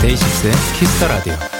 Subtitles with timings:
[0.00, 1.53] DAY6의 Kiss the Radio.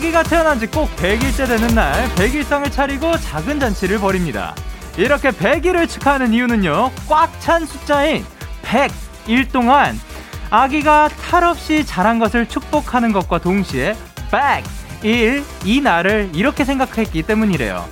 [0.00, 4.54] 아기가 태어난 지 꼭 100일째 되는 날, 100일상을 차리고 작은 잔치를 벌입니다.
[4.96, 8.24] 이렇게 100일을 축하하는 이유는요, 꽉 찬 숫자인
[8.62, 10.00] 100일 동안
[10.48, 13.94] 아기가 탈 없이 자란 것을 축복하는 것과 동시에
[14.30, 17.86] 100일 이 날을 이렇게 생각했기 때문이래요.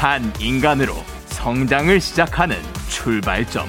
[0.00, 0.92] 한 인간으로
[1.26, 2.56] 성장을 시작하는
[2.88, 3.68] 출발점.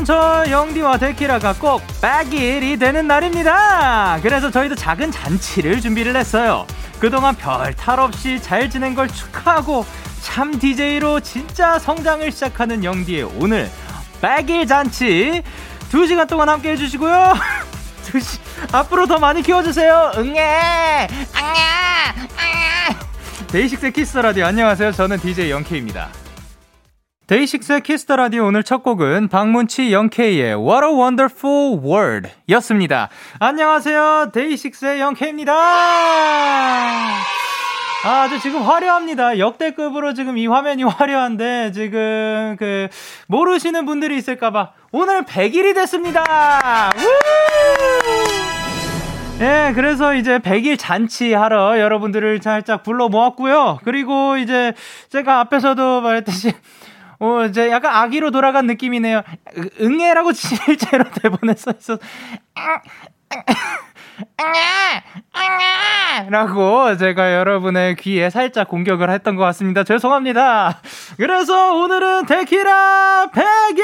[0.00, 4.18] 오늘은 저 영디와 데키라가 꼭 100일이 되는 날입니다.
[4.22, 6.66] 그래서 저희도 작은 잔치를 준비를 했어요.
[6.98, 9.84] 그동안 별 탈 없이 잘 지낸 걸 축하하고
[10.22, 13.70] 참 DJ로 진짜 성장을 시작하는 영디의 오늘
[14.22, 15.42] 100일 잔치
[15.90, 17.34] 2시간 동안 함께 해주시고요.
[18.04, 18.38] 두시
[18.72, 20.12] 앞으로 더 많이 키워주세요.
[20.16, 23.46] 응애, 응애, 응애.
[23.48, 24.92] DAY6 Kiss the Radio 안녕하세요.
[24.92, 26.08] 저는 DJ Young K입니다.
[27.30, 33.08] DAY6의 Kiss the Radio 오늘 첫 곡은 박문치 Young K의 What a Wonderful World 였습니다.
[33.38, 34.30] 안녕하세요.
[34.32, 35.52] DAY6의 Young K입니다.
[38.04, 39.38] 아, 주 지금 화려합니다.
[39.38, 42.88] 역대급으로 지금 이 화면이 화려한데, 지금, 그,
[43.28, 46.90] 모르시는 분들이 있을까봐, 오늘 100일이 됐습니다!
[46.96, 47.00] 우!
[49.40, 53.78] 예, 그래서 이제 100일 잔치하러 여러분들을 살짝 불러 모았고요.
[53.84, 54.74] 그리고 이제
[55.08, 56.52] 제가 앞에서도 말했듯이,
[57.20, 59.22] 어, 이제 약간 아기로 돌아간 느낌이네요.
[59.80, 61.98] 응애라고 실제로 대본에 써 있어.
[66.28, 69.84] 라고 제가 여러분의 귀에 살짝 공격을 했던 것 같습니다.
[69.84, 70.80] 죄송합니다.
[71.18, 73.82] 그래서 오늘은 데키라 100일!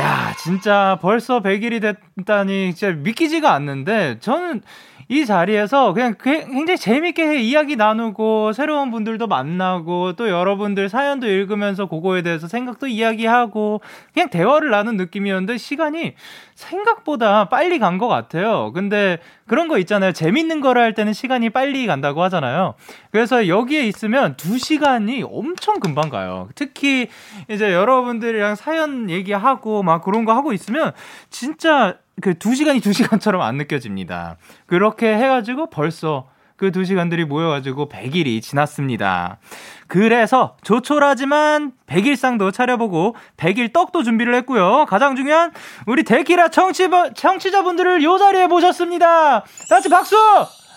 [0.00, 4.62] 야, 진짜 벌써 100일이 됐다니 진짜 믿기지가 않는데 저는
[5.10, 12.22] 이 자리에서 그냥 굉장히 재밌게 이야기 나누고 새로운 분들도 만나고 또 여러분들 사연도 읽으면서 그거에
[12.22, 13.80] 대해서 생각도 이야기하고
[14.12, 16.14] 그냥 대화를 나눈 느낌이었는데 시간이
[16.54, 18.70] 생각보다 빨리 간 것 같아요.
[18.74, 20.12] 근데 그런 거 있잖아요.
[20.12, 22.74] 재밌는 거를 할 때는 시간이 빨리 간다고 하잖아요.
[23.10, 26.48] 그래서 여기에 있으면 두 시간이 엄청 금방 가요.
[26.54, 27.08] 특히
[27.48, 30.92] 이제 여러분들이랑 사연 얘기하고 막 그런 거 하고 있으면
[31.30, 34.36] 진짜 그 두 시간이 두 시간처럼 안 느껴집니다.
[34.66, 39.38] 그렇게 해가지고 벌써 그 두 시간들이 모여가지고 100일이 지났습니다.
[39.86, 44.84] 그래서 조촐하지만 100일상도 차려보고 100일 떡도 준비를 했고요.
[44.88, 45.52] 가장 중요한
[45.86, 49.44] 우리 데키라 청취, 청취자분들을 요 자리에 모셨습니다.
[49.70, 50.16] 같이 박수!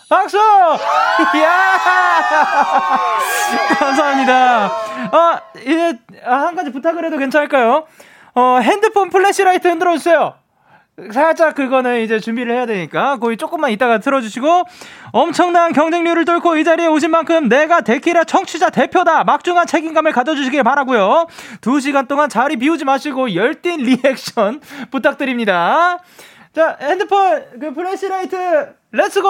[0.08, 0.38] 박수!
[1.36, 1.78] 이야!
[3.80, 4.66] 감사합니다.
[4.68, 7.86] 어, 이제 한 가지 부탁을 해도 괜찮을까요?
[8.36, 10.36] 어, 핸드폰 flashlight 흔들어 주세요.
[11.12, 14.64] 살짝 그거는 이제 준비를 해야 되니까 거의 조금만 이따가 틀어주시고
[15.14, 21.28] 엄청난 경쟁률을 뚫고 이 자리에 오신 만큼 내가 데키라 청취자 대표다 막중한 책임감을 가져주시길 바라고요
[21.62, 26.00] 두 시간 동안 자리 비우지 마시고 열띤 리액션 부탁드립니다
[26.54, 29.30] 자 핸드폰 그 flashlight let's go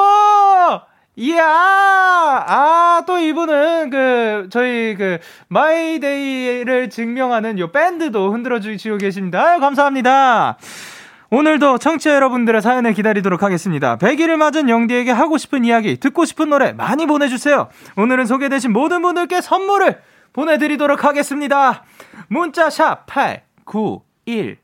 [1.17, 1.43] 이야!
[1.45, 5.19] 아, 또 이분은 그, 저희 그,
[5.49, 9.59] My Day를 증명하는 요 밴드도 흔들어 주시고 계십니다.
[9.59, 10.57] 감사합니다.
[11.33, 13.97] 오늘도 청취자 여러분들의 사연을 기다리도록 하겠습니다.
[13.97, 17.69] 100일을 맞은 영디에게 하고 싶은 이야기, 듣고 싶은 노래 많이 보내주세요.
[17.95, 20.01] 오늘은 소개되신 모든 분들께 선물을
[20.33, 21.85] 보내드리도록 하겠습니다.
[22.27, 24.59] 문자샵 8910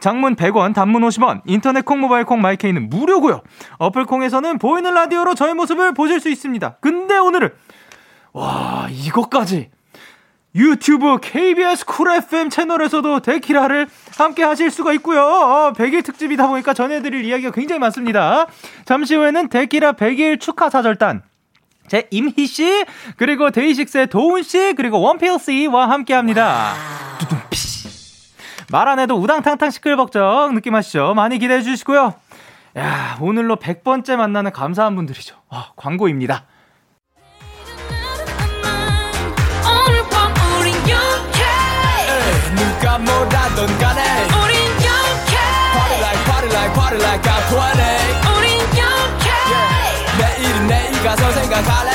[0.00, 3.42] 장문 100원, 단문 50원, 인터넷 콩, 모바일 콩, my K는 무료고요.
[3.78, 6.78] 어플 콩에서는 보이는 라디오로 저의 모습을 보실 수 있습니다.
[6.80, 7.50] 근데 오늘은
[8.32, 9.70] 와 이것까지
[10.54, 15.20] 유튜브 KBS Cool FM 채널에서도 데키라를 함께 하실 수가 있고요.
[15.22, 18.46] 어, 100일 특집이다 보니까 전해드릴 이야기가 굉장히 많습니다.
[18.84, 21.22] 잠시 후에는 데키라 100일 축하 사절단
[21.88, 22.84] 제 임희 씨
[23.16, 26.74] 그리고 데이식스의 도훈 씨 그리고 원필 씨와 함께합니다.
[28.70, 31.14] 말 안 해도 우당탕탕 시끌벅적 느낌 하시죠?
[31.14, 32.14] 많이 기대해 주시고요.
[32.78, 35.36] 야 오늘로 100번째 만나는 감사한 분들이죠.
[35.50, 36.46] 아, 광고입니다.
[42.94, 45.34] 누가 뭐라던 간에 우린 영케
[45.74, 47.82] Party like party like party like I'm 20
[48.36, 49.82] 우린 영케 yeah.
[50.18, 51.90] 내일은 내일 가서 생각할래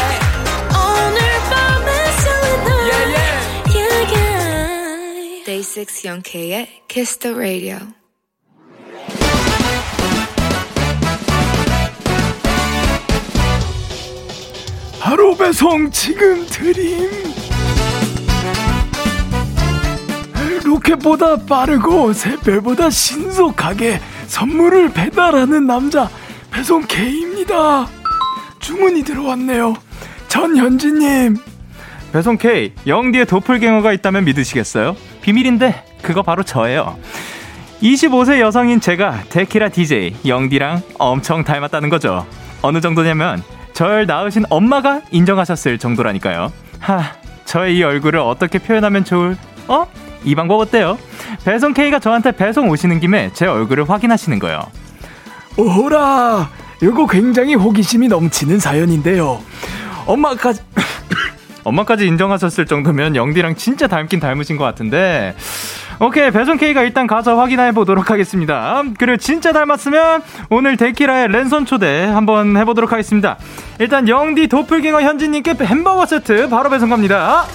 [0.76, 1.20] 오늘
[1.50, 3.34] 밤에 설레는 yeah, yeah.
[3.76, 5.44] yeah, yeah.
[5.46, 7.78] Day6 Young K의 Kiss the Radio.
[15.00, 17.29] 하루 배송 지금 드림.
[20.70, 26.10] 로켓보다 빠르고 새별보다 신속하게 선물을 배달하는 남자
[26.52, 27.88] 배송 K입니다.
[28.60, 29.76] 주문이 들어왔네요.
[30.28, 31.38] 전현진님.
[32.12, 34.96] 배송 K, 영디의 도플갱어가 있다면 믿으시겠어요?
[35.22, 36.98] 비밀인데 그거 바로 저예요.
[37.82, 42.28] 25세 여성인 제가 데키라 DJ 영디랑 엄청 닮았다는 거죠.
[42.62, 43.42] 어느 정도냐면
[43.74, 46.52] 절 낳으신 엄마가 인정하셨을 정도라니까요.
[46.80, 47.04] 하,
[47.46, 49.38] 저의 이 얼굴을 어떻게 표현하면 좋을?
[49.68, 49.88] 어?
[50.24, 50.98] 이 방법 어때요?
[51.46, 54.62] 배송 K가 저한테 배송 오시는 김에 제 얼굴을 확인하시는 거예요.
[55.58, 56.50] 오호라,
[56.82, 59.42] 이거 굉장히 호기심이 넘치는 사연인데요.
[60.06, 60.62] 엄마까지
[61.64, 65.36] 엄마까지 인정하셨을 정도면 영디랑 진짜 닮긴 닮으신 것 같은데
[66.00, 72.06] 오케이 배송 K가 일단 가서 확인해 보도록 하겠습니다 그리고 진짜 닮았으면 오늘 데키라의 랜선 초대
[72.06, 73.38] 한번 해보도록 하겠습니다
[73.80, 77.46] 일단 영디 도플갱어 현진님께 햄버거 세트 바로 배송 갑니다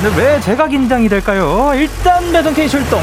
[0.00, 3.00] 근데 왜 제가 긴장이 될까요 일단 배송 K 출동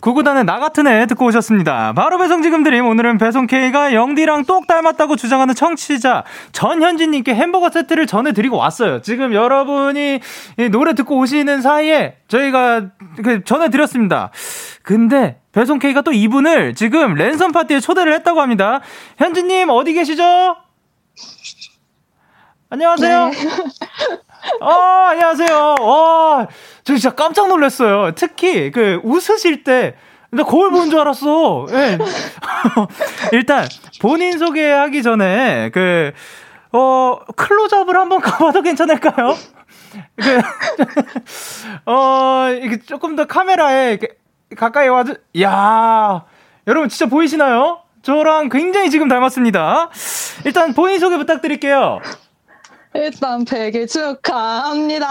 [0.00, 1.92] 구구단의 나 같은 애 듣고 오셨습니다.
[1.92, 2.86] 바로 배송 지금 드림.
[2.86, 9.02] 오늘은 배송 K가 영디랑 똑 닮았다고 주장하는 청취자 전현진님께 햄버거 세트를 전해드리고 왔어요.
[9.02, 10.20] 지금 여러분이
[10.70, 12.86] 노래 듣고 오시는 사이에 저희가
[13.22, 14.30] 그 전해드렸습니다.
[14.82, 18.80] 근데 배송 K가 또 이분을 지금 랜선 파티에 초대를 했다고 합니다.
[19.18, 20.56] 현진님 어디 계시죠?
[22.70, 23.26] 안녕하세요.
[23.26, 23.32] 네.
[24.60, 24.70] 어,
[25.10, 25.74] 안녕하세요.
[25.80, 26.46] 와,
[26.84, 28.12] 저 진짜 깜짝 놀랐어요.
[28.14, 29.94] 특히 그 웃으실 때,
[30.30, 31.66] 나 거울 보는 줄 알았어.
[31.70, 31.98] 예.
[33.32, 33.66] 일단
[34.00, 36.12] 본인 소개하기 전에 그
[36.72, 39.34] 어, 클로즈업을 한번 가봐도 괜찮을까요?
[40.14, 40.40] 그,
[41.90, 43.98] 어, 이게 조금 더 카메라에
[44.56, 46.24] 가까이 와도, 야
[46.68, 47.80] 여러분 진짜 보이시나요?
[48.02, 49.90] 저랑 굉장히 지금 닮았습니다.
[50.44, 52.00] 일단 본인 소개 부탁드릴게요.
[52.94, 55.06] 일단 100일 축하합니다.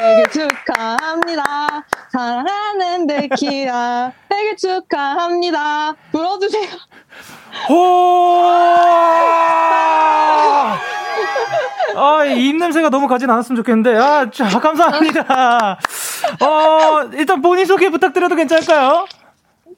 [0.00, 1.84] 100일 축하합니다.
[2.10, 5.94] 사랑하는 데키라 100일 축하합니다.
[6.12, 6.68] 불어주세요.
[7.68, 8.42] 호!
[11.96, 13.96] 아, 입 냄새가 너무 가진 않았으면 좋겠는데.
[13.96, 15.78] 아, 자, 감사합니다.
[16.40, 19.06] 어, 일단 본인 소개 부탁드려도 괜찮을까요?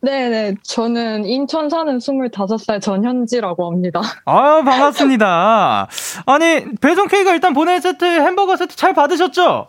[0.03, 0.57] 네네.
[0.63, 4.01] 저는 인천 사는 25살 전현지라고 합니다.
[4.27, 5.89] 아유, 반갑습니다.
[6.27, 9.69] 아니, 배송 K가 일단 보낸 세트 햄버거 세트 잘 받으셨죠?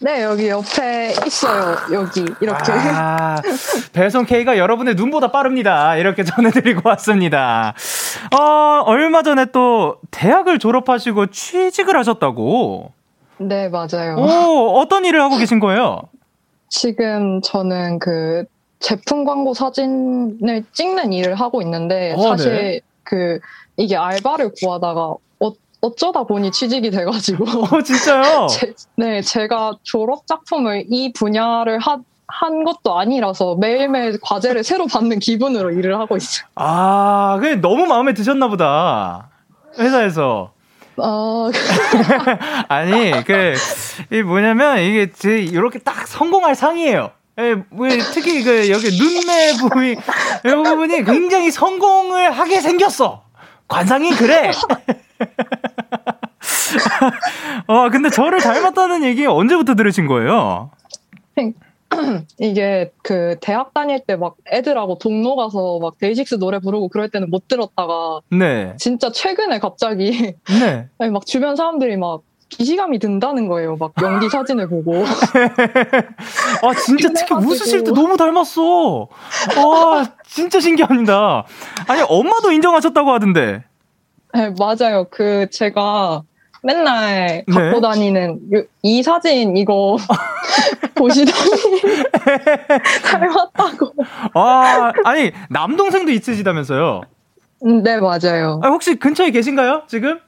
[0.00, 1.76] 네, 여기 옆에 있어요.
[1.92, 2.72] 여기, 이렇게.
[2.72, 3.36] 아,
[3.92, 5.96] 배송 K가 여러분의 눈보다 빠릅니다.
[5.96, 7.74] 이렇게 전해드리고 왔습니다.
[8.36, 12.92] 어, 얼마 전에 또 대학을 졸업하시고 취직을 하셨다고?
[13.38, 14.16] 네, 맞아요.
[14.18, 16.02] 오, 어떤 일을 하고 계신 거예요?
[16.68, 18.44] 지금 저는 그
[18.84, 22.80] 제품 광고 사진을 찍는 일을 하고 있는데 어, 사실 네.
[23.02, 23.40] 그
[23.78, 25.00] 이게 알바를 구하다가
[25.40, 28.46] 어, 어쩌다 보니 취직이 돼가지고 어 진짜요?
[28.52, 35.18] 제, 네 제가 졸업 작품을 이 분야를 하, 한 것도 아니라서 매일매일 과제를 새로 받는
[35.18, 36.46] 기분으로 일을 하고 있어요.
[36.54, 39.30] 아, 그게 너무 마음에 드셨나 보다.
[39.78, 40.52] 회사에서.
[40.98, 41.50] 어.
[42.68, 43.54] 아니, 그,
[44.12, 45.10] 이 뭐냐면, 이게,
[45.40, 47.10] 이렇게 딱 성공할 상이에요.
[47.38, 53.24] 예, 뭐 특히 그 여기 눈매 부위 이 부분이 굉장히 성공을 하게 생겼어.
[53.66, 54.50] 관상이 그래.
[57.66, 60.70] 어, 근데 저를 닮았다는 얘기 언제부터 들으신 거예요?
[62.40, 67.30] 이게 그 대학 다닐 때 막 애들하고 동로 가서 막 데이식스 노래 부르고 그럴 때는
[67.30, 68.74] 못 들었다가 네.
[68.78, 70.88] 진짜 최근에 갑자기 네.
[71.10, 72.22] 막 주변 사람들이 막
[72.58, 73.76] 기시감이 든다는 거예요.
[73.76, 75.02] 막 연기 사진을 보고.
[76.62, 79.08] 아, 진짜 특히 웃으실 때 너무 닮았어.
[79.56, 81.44] 와, 진짜 신기합니다.
[81.88, 83.64] 아니, 엄마도 인정하셨다고 하던데.
[84.32, 85.06] 네, 맞아요.
[85.10, 86.22] 그, 제가
[86.62, 87.54] 맨날 네.
[87.54, 88.38] 갖고 다니는
[88.82, 89.96] 이 사진 이거
[90.94, 91.34] 보시더니
[93.04, 93.92] 닮았다고.
[94.34, 97.02] 아, 아니, 남동생도 있으시다면서요?
[97.66, 98.60] 음, 네, 맞아요.
[98.62, 100.20] 아, 혹시 근처에 계신가요, 지금?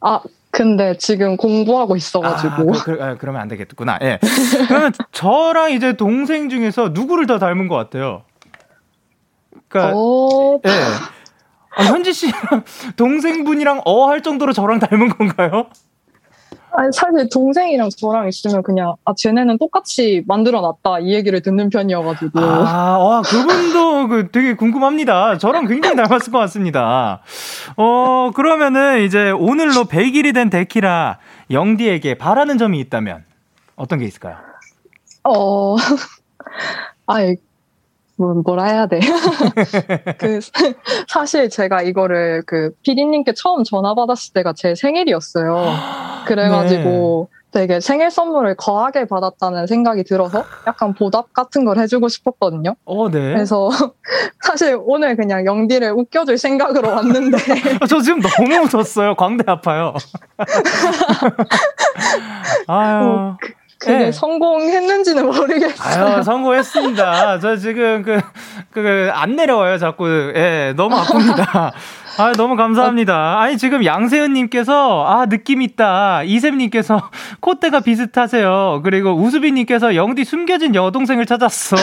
[0.00, 0.20] 아,
[0.58, 2.52] 근데 지금 공부하고 있어가지고.
[2.52, 3.96] 아, 그, 그, 아, 그러면 안 되겠구나.
[4.02, 4.18] 예.
[4.66, 8.24] 그러면 저랑 이제 동생 중에서 누구를 더 닮은 것 같아요?
[9.68, 10.58] 그니까, 어...
[10.66, 10.70] 예.
[11.76, 12.32] 아, 현지 씨
[12.96, 15.66] 동생분이랑 어 할 정도로 저랑 닮은 건가요?
[16.72, 21.00] 아니, 사실 동생이랑 저랑 있으면 그냥, 아, 쟤네는 똑같이 만들어 놨다.
[21.00, 22.40] 이 얘기를 듣는 편이어가지고.
[22.40, 25.38] 아, 와, 그분도 그 되게 궁금합니다.
[25.38, 27.22] 저랑 굉장히 닮았을 것 같습니다.
[27.76, 31.18] 어, 그러면은 이제 오늘로 100일이 된 데키라
[31.50, 33.24] 영디에게 바라는 점이 있다면?
[33.76, 34.36] 어떤 게 있을까요?
[35.24, 35.76] 어,
[37.06, 37.36] 아이,
[38.18, 38.98] 뭐, 뭐라 해야 돼.
[40.18, 40.40] 그,
[41.06, 45.72] 사실 제가 이거를 그 피디님께 처음 전화 받았을 때가 제 생일이었어요.
[46.26, 47.38] 그래가지고 네.
[47.50, 52.74] 되게 생일 선물을 거하게 받았다는 생각이 들어서 약간 보답 같은 걸 해주고 싶었거든요.
[52.84, 53.32] 어, 네.
[53.32, 53.70] 그래서
[54.44, 57.38] 사실 오늘 그냥 영디를 웃겨줄 생각으로 왔는데.
[57.88, 59.14] 저 지금 너무 웃었어요.
[59.14, 59.94] 광대 아파요.
[62.66, 63.04] 아유.
[63.06, 64.12] 어, 그, 그게 네.
[64.12, 66.16] 성공했는지는 모르겠어요.
[66.16, 67.38] 아유, 성공했습니다.
[67.38, 68.20] 저 지금 그,
[68.72, 70.32] 그, 안 내려와요, 자꾸.
[70.34, 71.72] 예, 너무 아픕니다.
[72.18, 73.40] 아, 너무 감사합니다.
[73.40, 76.24] 아니, 지금 양세은님께서, 아, 느낌 있다.
[76.24, 77.08] 이샘님께서,
[77.38, 78.80] 콧대가 비슷하세요.
[78.82, 81.76] 그리고 우수비님께서, 영디 숨겨진 여동생을 찾았어.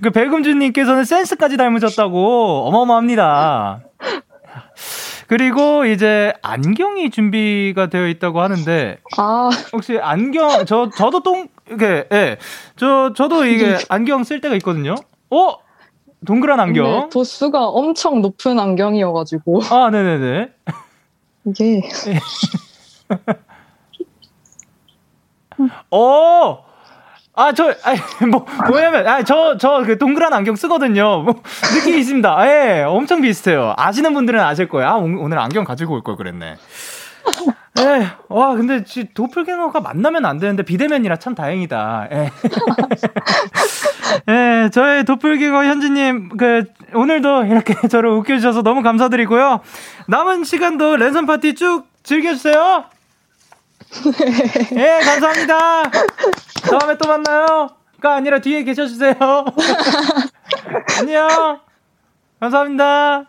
[0.00, 2.68] 그 백음준님께서는 센스까지 닮으셨다고.
[2.68, 3.80] 어마어마합니다.
[5.28, 9.50] 그리고 이제 안경이 준비가 되어 있다고 하는데 아.
[9.74, 12.38] 혹시 안경 저 저도 똥 이게 예.
[12.76, 14.94] 저 저도 이게 안경 쓸 때가 있거든요.
[15.30, 15.54] 어?
[16.26, 17.10] 동그란 안경.
[17.10, 19.60] 도수가 엄청 높은 안경이어 가지고.
[19.70, 20.52] 아, 네 네 네.
[21.44, 21.82] 이게.
[25.90, 26.64] 어!
[27.38, 31.22] 아, 저, 아니, 뭐, 뭐냐면, 아, 저, 저, 그 동그란 안경 쓰거든요.
[31.22, 31.40] 뭐,
[31.72, 32.46] 느낌이 있습니다.
[32.48, 33.74] 예, 엄청 비슷해요.
[33.76, 34.88] 아시는 분들은 아실 거예요.
[34.88, 36.56] 아, 오늘 안경 가지고 올 걸 그랬네.
[37.80, 38.82] 예, 와, 근데
[39.14, 42.08] 도플갱어가 만나면 안 되는데 비대면이라 참 다행이다.
[42.10, 42.30] 예.
[44.64, 49.60] 예, 저의 도플갱어 현지님, 그, 오늘도 이렇게 저를 웃겨주셔서 너무 감사드리고요.
[50.08, 52.84] 남은 시간도 랜선 파티 쭉 즐겨주세요.
[54.76, 55.90] 예, 감사합니다.
[56.70, 57.68] 다음에 또 만나요.
[58.00, 59.14] 가 아니라 뒤에 계셔주세요.
[61.00, 61.60] 안녕.
[62.40, 63.24] 감사합니다.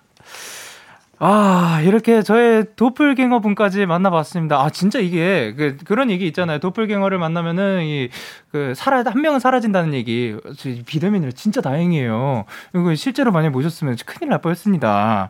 [1.22, 4.62] 아, 이렇게 저의 도플갱어 분까지 만나봤습니다.
[4.62, 6.60] 아, 진짜 이게, 그, 그런 얘기 있잖아요.
[6.60, 8.10] 도플갱어를 만나면은, 이,
[8.54, 10.38] 그, 사라, 한 명은 사라진다는 얘기.
[10.86, 12.46] 비대면이라 진짜 다행이에요.
[12.74, 15.30] 이거 실제로 만약 모셨으면 큰일 날 뻔 했습니다.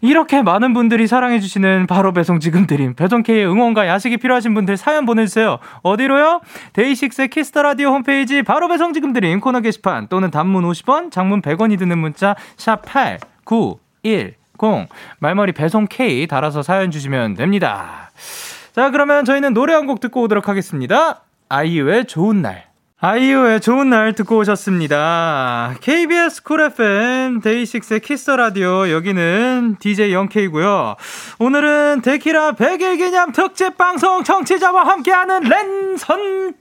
[0.00, 2.94] 이렇게 많은 분들이 사랑해주시는 바로 배송 지금 드림.
[2.94, 5.58] 배송K의 응원과 야식이 필요하신 분들 사연 보내주세요.
[5.82, 6.40] 어디로요?
[6.72, 11.42] 데이식스의 키스 더 라디오 홈페이지 바로 배송 지금 드림 코너 게시판 또는 단문 50원, 장문
[11.42, 14.86] 100원이 드는 문자 샵 8, 9, 1, 0
[15.18, 18.10] 말머리 배송 K 달아서 사연 주시면 됩니다.
[18.72, 21.22] 자, 그러면 저희는 노래 한 곡 듣고 오도록 하겠습니다.
[21.48, 22.69] 아이유의 좋은 날.
[23.02, 25.74] 아이유의 좋은 날 듣고 오셨습니다.
[25.80, 30.96] KBS 쿨 FM 데이식스의 키스 더 라디오 여기는 DJ 영케이고요.
[31.38, 36.52] 오늘은 데키라 100일 기념 특집 방송 청취자와 함께하는 랜선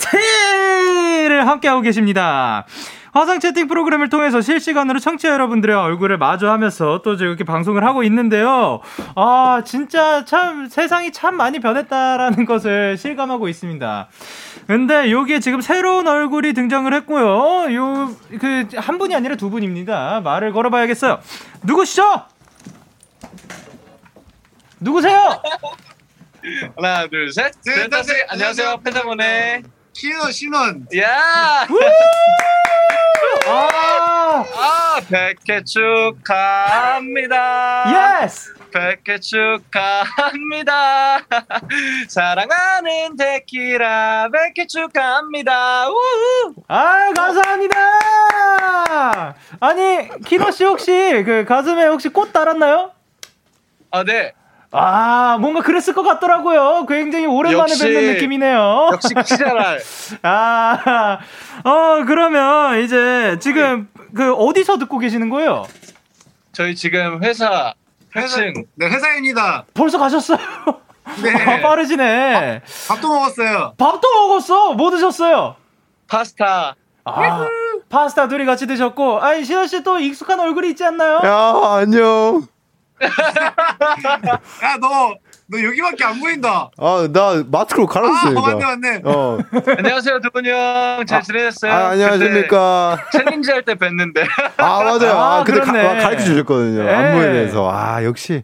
[0.00, 2.66] 파티를 함께하고 계십니다.
[3.12, 8.80] 화상 채팅 프로그램을 통해서 실시간으로 청취자 여러분들의 얼굴을 마주하면서 또 이렇게 방송을 하고 있는데요.
[9.16, 14.08] 아, 진짜 참 세상이 참 많이 변했다라는 것을 실감하고 있습니다.
[14.66, 17.74] 근데 여기에 지금 새로운 얼굴이 등장을 했고요.
[17.74, 20.20] 요, 그, 한 분이 아니라 두 분입니다.
[20.20, 21.20] 말을 걸어봐야겠어요.
[21.62, 22.22] 누구시죠?
[24.78, 25.42] 누구세요?
[26.76, 27.52] 하나, 둘, 셋.
[27.60, 28.16] 셋, 셋, 셋.
[28.30, 28.80] 안녕하세요.
[28.84, 29.62] 펜타곤의
[29.92, 30.86] 신원, 신원.
[30.96, 31.66] 야!
[33.50, 35.64] 아, 아, 100회
[36.24, 37.42] 축하합니다.
[38.22, 38.54] Yes!
[38.70, 41.18] 100회 축하합니다.
[42.08, 45.88] 사랑하는 데키라 100회 축하합니다.
[45.88, 46.54] 우후.
[46.68, 47.76] 아, 감사합니다.
[49.60, 52.92] 아니, 키노 씨 혹시 그 가슴에 혹시 꽃 달았나요?
[53.90, 54.32] 아, 네.
[54.72, 56.86] 아, 뭔가 그랬을 것 같더라고요.
[56.86, 58.90] 굉장히 오랜만에 역시, 뵙는 느낌이네요.
[58.92, 59.80] 역시 키자랄.
[60.22, 61.18] 아,
[61.64, 64.04] 어, 그러면 이제 지금 네.
[64.14, 65.66] 그 어디서 듣고 계시는 거예요?
[66.52, 67.74] 저희 지금 회사
[68.16, 69.64] 회사, 네, 회사입니다.
[69.74, 70.38] 벌써 가셨어요?
[71.22, 71.32] 네.
[71.32, 72.62] 아, 빠르시네.
[72.86, 73.74] 밥, 밥도 먹었어요.
[73.76, 74.72] 밥도 먹었어?
[74.74, 75.56] 뭐 드셨어요?
[76.06, 76.76] 파스타.
[77.04, 77.46] 아,
[77.88, 81.20] 파스타 둘이 같이 드셨고, 아니, 시현 씨또 익숙한 얼굴이 있지 않나요?
[81.24, 82.46] 야, 안녕.
[84.62, 85.14] 야, 너,
[85.46, 86.70] 너 여기밖에 안 보인다.
[86.78, 88.38] 아, 나 마스크로 갈았어요.
[88.38, 89.02] 아, 맞네, 맞네.
[89.04, 89.38] 어.
[89.78, 91.04] 안녕하세요, 도운 형.
[91.06, 91.72] 잘 지내셨어요?
[91.72, 92.98] 아, 안녕하십니까.
[93.12, 94.26] challenge 할 때 뵀는데.
[94.58, 95.12] 아, 맞아요.
[95.18, 96.82] 아, 아 근데 가, 가르쳐 주셨거든요.
[96.84, 96.94] 네.
[96.94, 97.70] 안무에 대해서.
[97.72, 98.42] 아, 역시.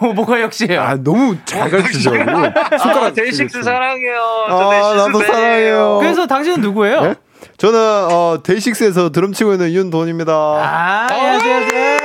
[0.00, 0.80] 뭐, 뭐가 역시예요?
[0.80, 2.32] 아, 너무 잘 가르치셔가지고.
[2.78, 4.20] 손가락 아, 데이식스 사랑해요.
[4.48, 5.98] 아, 나도 사랑해요.
[6.00, 7.00] 그래서 당신은 누구예요?
[7.02, 7.14] 네?
[7.56, 10.32] 저는, 어, 데이식스에서 드럼 치고 있는 윤도운입니다.
[10.32, 11.99] 아, yes, yes,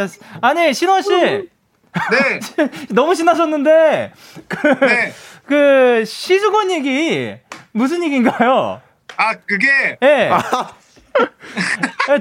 [0.00, 0.18] yes.
[0.40, 1.10] 아니, 신원 씨.
[1.10, 1.48] 네.
[2.90, 4.12] 너무 신나셨는데
[4.46, 5.12] 그, 네.
[5.44, 7.34] 그 시즈건 얘기
[7.72, 8.80] 무슨 얘기인가요?
[9.16, 10.06] 아 그게 예.
[10.06, 10.30] 네.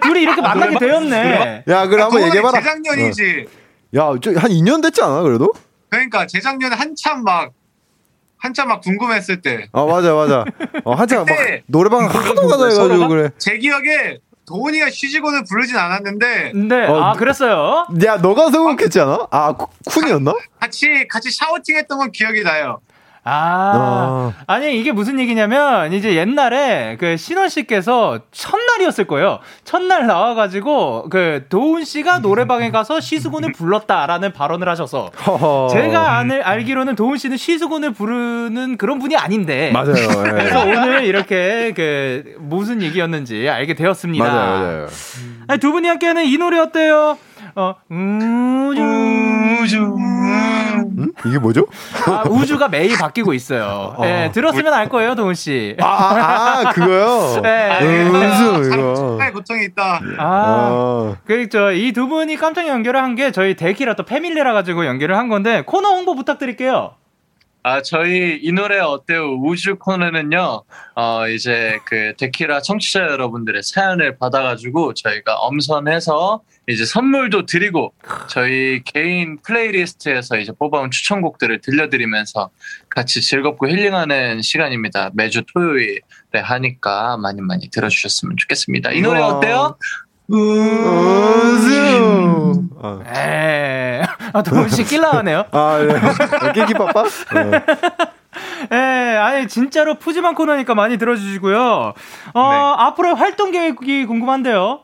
[0.02, 1.64] 둘이 이렇게 만나게 아, 되었네.
[1.68, 2.60] 야, 그럼 아, 한번 얘기해 봐라.
[2.60, 3.46] 재작년이지.
[3.96, 4.00] 어.
[4.00, 5.54] 야, 한 2년 됐지 않아, 그래도?
[5.90, 7.52] 그러니까 재작년에 한참 막
[8.38, 9.68] 한참 막 궁금했을 때.
[9.72, 10.46] 어 맞아 맞아.
[10.84, 11.36] 어 한참 막
[11.68, 13.30] 노래방 하도 가다 해가지고 그래.
[13.38, 14.18] 제 기억에
[14.50, 16.54] 도훈이가 쉬지고는 부르진 않았는데.
[16.56, 16.86] 네.
[16.88, 17.86] 어, 아 그랬어요?
[18.04, 19.28] 야 너가 성공했지 않아?
[19.30, 19.54] 아
[19.86, 20.36] 쿤이었나?
[20.60, 22.82] 같이 같이 샤워팅 했던 건 기억이 나요.
[23.24, 29.40] 아, 아, 니 이게 무슨 얘기냐면 이제 옛날에 그 신원 씨께서 첫날이었을 거예요.
[29.64, 35.12] 첫날 나와가지고 그 도훈 씨가 노래방에 가서 시수군을 불렀다라는 발언을 하셔서
[35.72, 39.94] 제가 아는 알기로는 도훈 씨는 시수군을 부르는 그런 분이 아닌데 맞아요.
[40.26, 40.32] 예.
[40.32, 44.24] 그래서 오늘 이렇게 그 무슨 얘기였는지 알게 되었습니다.
[44.26, 44.88] 맞아요, 맞아요.
[45.48, 47.18] 아니, 두 분이 함께하는 이 노래 어때요?
[47.56, 48.82] 어, 우주,
[49.64, 49.96] 우주.
[51.26, 51.30] 음?
[51.30, 51.66] 이게 뭐죠?
[52.08, 53.94] 아, 우주가 매일 바뀌고 있어요.
[53.98, 54.04] 어.
[54.04, 55.76] 네, 들었으면 알 거예요, 동훈 씨.
[55.80, 57.42] 아, 아, 아 그거요?
[57.42, 58.08] 네.
[58.10, 59.18] 우주, 이거.
[59.34, 60.00] 고통이 있다.
[60.18, 61.16] 아, 어.
[61.26, 61.72] 그렇죠.
[61.72, 65.64] 이 두 분이 깜짝 연결을 한 게 저희 데키라 또 패밀리라 가지고 연결을 한 건데
[65.66, 66.92] 코너 홍보 부탁드릴게요.
[67.62, 69.34] 아, 저희 이 노래 어때요?
[69.34, 70.64] 우주 코너는요,
[70.96, 77.94] 어, 이제 그 데키라 청취자 여러분들의 사연을 받아가지고 저희가 엄선해서 이제 선물도 드리고
[78.30, 82.50] 저희 개인 playlist에서 이제 뽑아온 추천곡들을 들려드리면서
[82.90, 85.10] 같이 즐겁고 힐링하는 시간입니다.
[85.14, 86.00] 매주 토요일에
[86.34, 88.92] 하니까 많이 많이 들어주셨으면 좋겠습니다.
[88.92, 89.78] 이 노래 어때요?
[90.30, 91.70] 우주.
[93.14, 94.02] 에,
[94.34, 95.46] 아, 도운 씨 낄라하네요.
[95.52, 96.00] 아, 네.
[96.54, 97.04] 낄끼빠빠?
[97.04, 97.64] 네.
[98.72, 98.76] 예,
[99.18, 101.60] 아니 진짜로 푸짐한 코너니까 많이 들어주시고요.
[101.62, 101.94] 어,
[102.34, 102.84] 네.
[102.84, 104.84] 앞으로 활동 계획이 궁금한데요.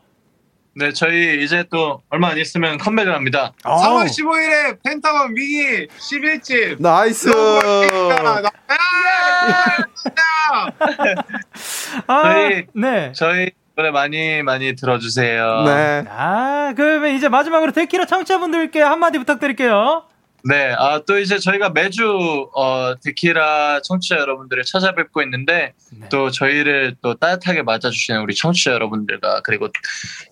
[0.78, 3.52] 네, 저희 이제 또 얼마 안 있으면 컴백을 합니다.
[3.62, 6.82] 4월 15일에 펜타곤 미니 11집.
[6.82, 7.30] Nice.
[12.08, 13.12] 아, 저희 네.
[13.14, 15.64] 저희 노래 많이 많이 들어주세요.
[15.66, 16.04] 네.
[16.08, 20.04] 아, 그러면 이제 마지막으로 데키라 청취자분들께 한마디 부탁드릴게요.
[20.48, 26.08] 네, 아, 또 이제 저희가 매주, 어, 데키라 청취자 여러분들을 찾아뵙고 있는데, 네.
[26.08, 29.68] 또 저희를 또 따뜻하게 맞아주시는 우리 청취자 여러분들과, 그리고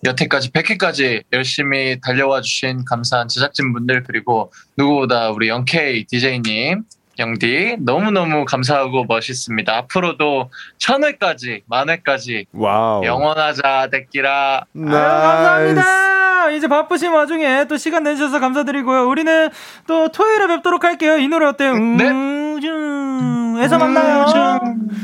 [0.05, 6.83] 여태까지 100회까지 열심히 달려와 주신 감사한 제작진분들, 그리고 누구보다 우리 영케이 DJ님,
[7.19, 9.75] 영디 너무너무 감사하고 멋있습니다.
[9.75, 13.03] 앞으로도 천회까지 만회까지 wow.
[13.05, 14.65] 영원하자 데키라.
[14.75, 16.49] 아유, 감사합니다.
[16.51, 19.07] 이제 바쁘신 와중에 또 시간 내주셔서 감사드리고요.
[19.07, 19.49] 우리는
[19.87, 21.17] 또 토요일에 뵙도록 할게요.
[21.17, 21.73] 이 노래 어때요?
[21.75, 22.09] 네.
[22.55, 24.25] 우중에서 만나요.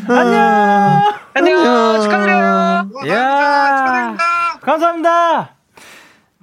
[0.08, 1.14] 안녕.
[1.34, 2.02] 안녕.
[2.02, 2.90] 축하드려요.
[3.08, 4.18] 야.
[4.62, 5.56] 감사합니다.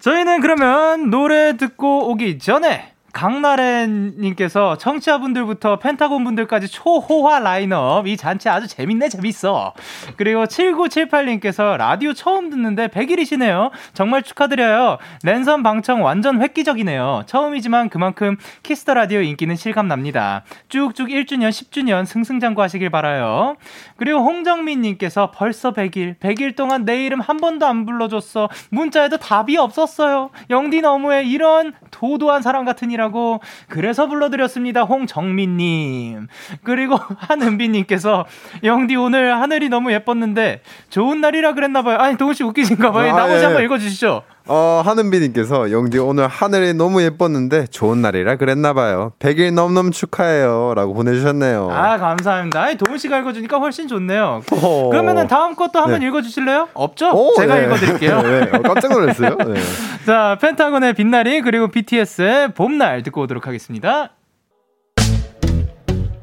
[0.01, 8.07] 저희는 그러면 노래 듣고 오기 전에 강나래님께서 청취자분들부터 펜타곤 분들까지 초호화 라인업.
[8.07, 9.73] 이 잔치 아주 재밌네, 재밌어.
[10.17, 13.71] 그리고 7978님께서 라디오 처음 듣는데 100일이시네요.
[13.95, 14.99] 정말 축하드려요.
[15.23, 17.25] 랜선 방청 완전 획기적이네요.
[17.27, 20.45] 처음이지만 그만큼 키스 더 라디오 인기는 실감납니다.
[20.69, 23.57] 쭉쭉 1주년, 10주년 승승장구 하시길 바라요.
[23.99, 28.49] 그리고 홍정민님께서 벌써 100일, 100일 동안 내 이름 한 번도 안 불러줬어.
[28.71, 30.31] 문자에도 답이 없었어요.
[30.51, 31.25] 영디 너무해.
[31.25, 34.83] 이런 도도한 사람 같은 이라고 그래서 불러드렸습니다.
[34.85, 36.29] 홍정민님.
[36.63, 38.25] 그리고 한은비님께서
[38.63, 41.99] 영디 오늘 하늘이 너무 예뻤는데 좋은 날이라 그랬나봐요.
[41.99, 43.13] 아니, 동훈씨 웃기신가봐요.
[43.13, 43.45] 아, 나머지 예.
[43.47, 44.23] 한번 읽어주시죠.
[44.49, 49.13] 어, 하는비님께서 영디 오늘 하늘이 너무 예뻤는데 좋은 날이라 그랬나봐요.
[49.19, 50.73] 100일 넘넘 축하해요.
[50.75, 51.69] 라고 보내주셨네요.
[51.71, 52.63] 아, 감사합니다.
[52.63, 54.43] 아니, 도훈 씨가 읽어주니까 훨씬 좋네요.
[54.53, 54.89] 오.
[54.89, 56.07] 그러면은 다음 것도 한번 네.
[56.07, 56.69] 읽어주실래요?
[56.73, 57.11] 없죠?
[57.13, 57.65] 오, 제가 네.
[57.67, 58.23] 읽어드릴게요.
[58.25, 58.43] 네.
[58.53, 59.37] 어, 깜짝 놀랐어요.
[59.37, 59.61] 네.
[60.07, 64.11] 자, 펜타곤의 빛날이 그리고 BTS의 봄날 듣고 오도록 하겠습니다.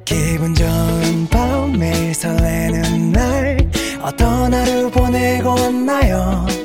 [0.03, 3.57] 기분 좋은 밤 매일 설레는 날
[4.01, 6.64] 어떤 하루 보내고 왔나요?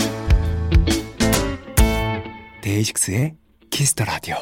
[2.81, 3.33] 데이식스의
[3.69, 4.35] 키스 더 라디오.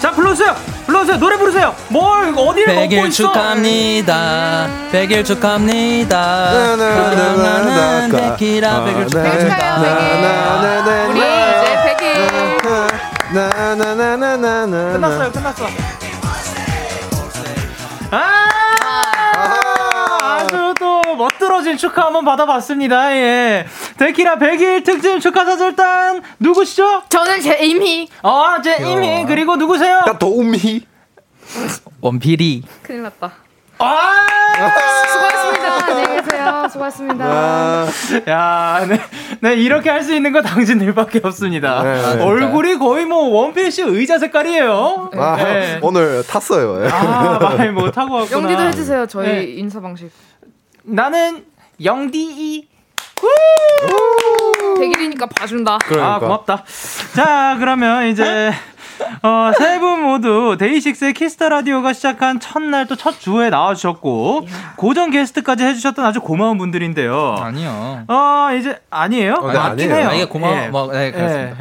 [0.00, 0.54] 자 불러주세요
[0.86, 11.18] 불러주세요 노래 부르세요 뭘 어디를 먹고 있어 축하합니다 백일 축하합니다 나나나나 백일아 백일 축하합니다 우리
[11.20, 12.28] 이제 백일
[13.32, 15.66] 나나나나나나 끝났어요 끝났어
[18.10, 18.43] 아
[21.14, 23.14] 또 멋들어진 축하 한번 받아봤습니다.
[23.16, 23.66] 예.
[23.98, 27.04] 데키라 100일 특집 축하 사절단 누구시죠?
[27.08, 28.08] 저는 제이미.
[28.22, 29.24] 어, 제이미.
[29.26, 30.02] 그리고 누구세요?
[30.06, 30.84] 나 도우미.
[32.00, 32.64] 원필이.
[32.82, 33.32] 큰일 났다.
[33.78, 34.26] 아!
[35.08, 35.86] 수고하셨습니다.
[35.86, 36.68] 안녕히 계세요.
[36.70, 37.24] 수고하셨습니다.
[37.26, 37.86] 아.
[38.28, 39.00] 야, 네,
[39.40, 41.82] 네 이렇게 할 수 있는 거 당신들밖에 없습니다.
[41.82, 45.10] 네, 네, 얼굴이 거의 뭐 원필 씨 의자 색깔이에요.
[45.16, 45.78] 아, 네.
[45.82, 46.88] 오늘 탔어요.
[46.90, 48.40] 아, 많이 못 타고 왔구나.
[48.42, 49.06] 영디도 해주세요.
[49.06, 49.42] 저희 네.
[49.56, 50.10] 인사 방식.
[50.84, 51.44] 나는
[51.82, 52.68] 영디이.
[54.78, 55.78] 백일이니까 봐준다.
[55.84, 56.14] 그러니까.
[56.14, 56.64] 아 고맙다.
[57.14, 58.52] 자 그러면 이제
[59.22, 65.10] 어, 세 분 모두 데이식스의 키스 더 라디오가 시작한 첫날 또 첫 주에 나와주셨고 고정
[65.10, 67.36] 게스트까지 해주셨던 아주 고마운 분들인데요.
[67.38, 68.04] 아니요.
[68.08, 69.34] 어 이제 아니에요?
[69.34, 70.08] 어, 네, 맞긴 해요.
[70.10, 70.56] 아, 이게 고마워.
[70.56, 70.68] 예.
[70.68, 71.56] 뭐, 네, 그렇습니다.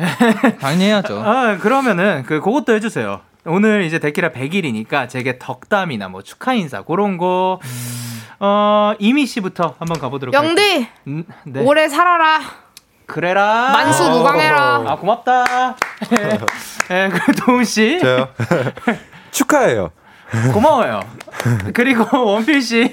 [0.45, 0.57] 예.
[0.57, 1.19] 당연히 해야죠.
[1.19, 3.21] 어, 그러면은 그 그것도 해주세요.
[3.45, 7.59] 오늘 이제 데키라 100일이니까 제게 덕담이나 뭐 축하 인사 그런 거.
[7.63, 8.03] 음...
[8.39, 10.87] 어 이미 씨부터 한번 가보도록 영디 할게요.
[11.07, 11.61] 음, 네.
[11.61, 12.41] 오래 살아라.
[13.05, 13.71] 그래라.
[13.71, 14.83] 만수 무강해라.
[14.87, 15.75] 아 고맙다.
[16.11, 16.39] 예,
[16.89, 17.99] 네, 그 도훈 씨.
[17.99, 18.29] 저요.
[19.31, 19.91] 축하해요.
[20.53, 21.01] 고마워요.
[21.73, 22.91] 그리고 원필 씨.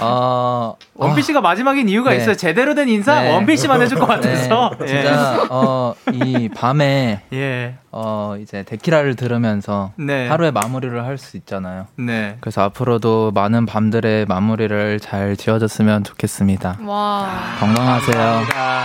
[0.00, 2.16] 어, 원피 씨가 마지막인 이유가 네.
[2.18, 2.34] 있어요.
[2.34, 3.32] 제대로 된 인사 네.
[3.32, 4.72] 원피 씨만 해줄 것 같아서.
[4.80, 4.86] 네.
[4.86, 5.46] 진짜 예.
[5.50, 7.74] 어, 이 밤에 예.
[7.92, 10.28] 어, 이제 데키라를 들으면서 네.
[10.28, 11.86] 하루의 마무리를 할 수 있잖아요.
[11.96, 12.36] 네.
[12.40, 16.78] 그래서 앞으로도 많은 밤들의 마무리를 잘 지어줬으면 좋겠습니다.
[16.84, 17.30] 와.
[17.58, 18.14] 건강하세요.
[18.16, 18.84] 감사합니다.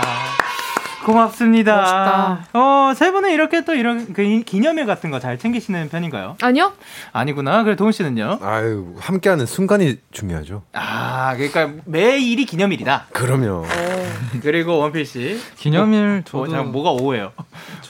[1.04, 1.76] 고맙습니다.
[1.76, 2.58] 멋있다.
[2.58, 6.36] 어, 세 분은 이렇게 또 이런 그 기념일 같은 거 잘 챙기시는 편인가요?
[6.42, 6.72] 아니요.
[7.12, 7.62] 아니구나.
[7.62, 8.38] 그래 도운 씨는요?
[8.42, 10.62] 아유, 함께하는 순간이 중요하죠.
[10.72, 13.06] 아, 그러니까 매일이 기념일이다.
[13.12, 13.60] 그럼요.
[13.60, 13.66] 오.
[14.42, 15.40] 그리고 원필 씨.
[15.56, 17.32] 기념일 어, 저도 어, 뭐가 오예요?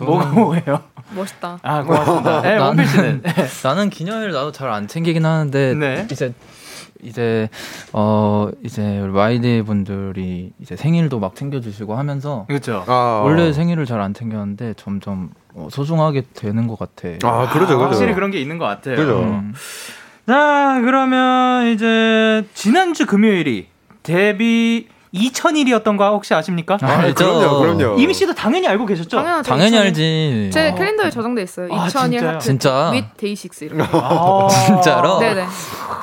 [0.01, 0.83] 뭐가 오예요?
[1.15, 1.59] 멋있다.
[1.63, 2.43] 아, 고맙습니다.
[2.43, 3.23] 네, 원필 씨는
[3.65, 6.07] 나는 기념일 나도 잘 안 챙기긴 하는데 네.
[6.11, 6.33] 이제
[7.03, 7.49] 이제
[7.93, 12.85] 어 이제 마이데이 분들이 이제 생일도 막 챙겨주시고 하면서 그렇죠.
[12.87, 17.09] 아, 원래 생일을 잘 안 챙겼는데 점점 어, 소중하게 되는 것 같아.
[17.23, 17.81] 아 그러죠, 그러죠.
[17.85, 18.97] 확실히 그런 게 있는 것 같아요.
[18.97, 19.21] 그죠.
[19.21, 19.53] 음.
[20.27, 23.67] 자 그러면 이제 지난주 금요일이
[24.03, 26.79] 데뷔 2000일이었던 거 혹시 아십니까?
[26.81, 27.25] 아, 알죠.
[27.39, 27.99] 그럼요, 그럼요.
[27.99, 29.17] 제이미 씨도 당연히 알고 계셨죠?
[29.19, 29.51] 당연하죠.
[29.51, 30.51] 당연히 알지.
[30.53, 30.75] 제 아.
[30.75, 31.69] 캘린더에 저장돼 있어요.
[31.71, 32.91] 아, 2000일 하트 진짜?
[32.93, 33.83] with 데이식스 이렇게.
[33.93, 35.19] 아, 진짜로?
[35.19, 35.45] 네네.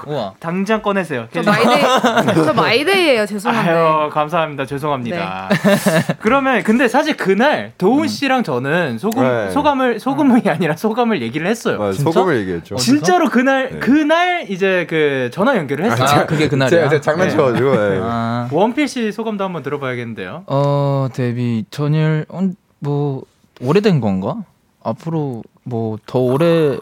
[0.05, 0.33] 우와.
[0.39, 1.27] 당장 꺼내세요.
[1.33, 1.81] 저 마이데이,
[2.45, 3.25] 저 마이데이예요.
[3.25, 3.71] 죄송한데.
[3.71, 4.65] 아유, 감사합니다.
[4.65, 5.49] 죄송합니다.
[5.49, 6.15] 네.
[6.21, 8.07] 그러면 근데 사실 그날 도운 음.
[8.07, 9.51] 씨랑 저는 소금 네.
[9.51, 11.81] 소감을 소금이 아니라 소감을 얘기를 했어요.
[11.81, 12.75] 아, 소금을 얘기했죠.
[12.75, 13.79] 진짜로 그날 네.
[13.79, 16.21] 그날 이제 그 전화 연결을 했어요.
[16.21, 16.89] 아, 그게 그날이야.
[16.89, 17.71] 제가 장난쳐 가지고.
[17.75, 17.99] 네.
[18.01, 18.47] 아.
[18.51, 20.43] 원필 씨 소감도 한번 들어봐야겠는데요.
[20.47, 23.23] 어 데뷔 천일 어, 뭐
[23.61, 24.43] 오래된 건가?
[24.83, 26.77] 앞으로 뭐 더 오래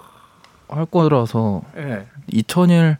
[0.69, 2.06] 할 거라서 네.
[2.32, 2.97] 2000일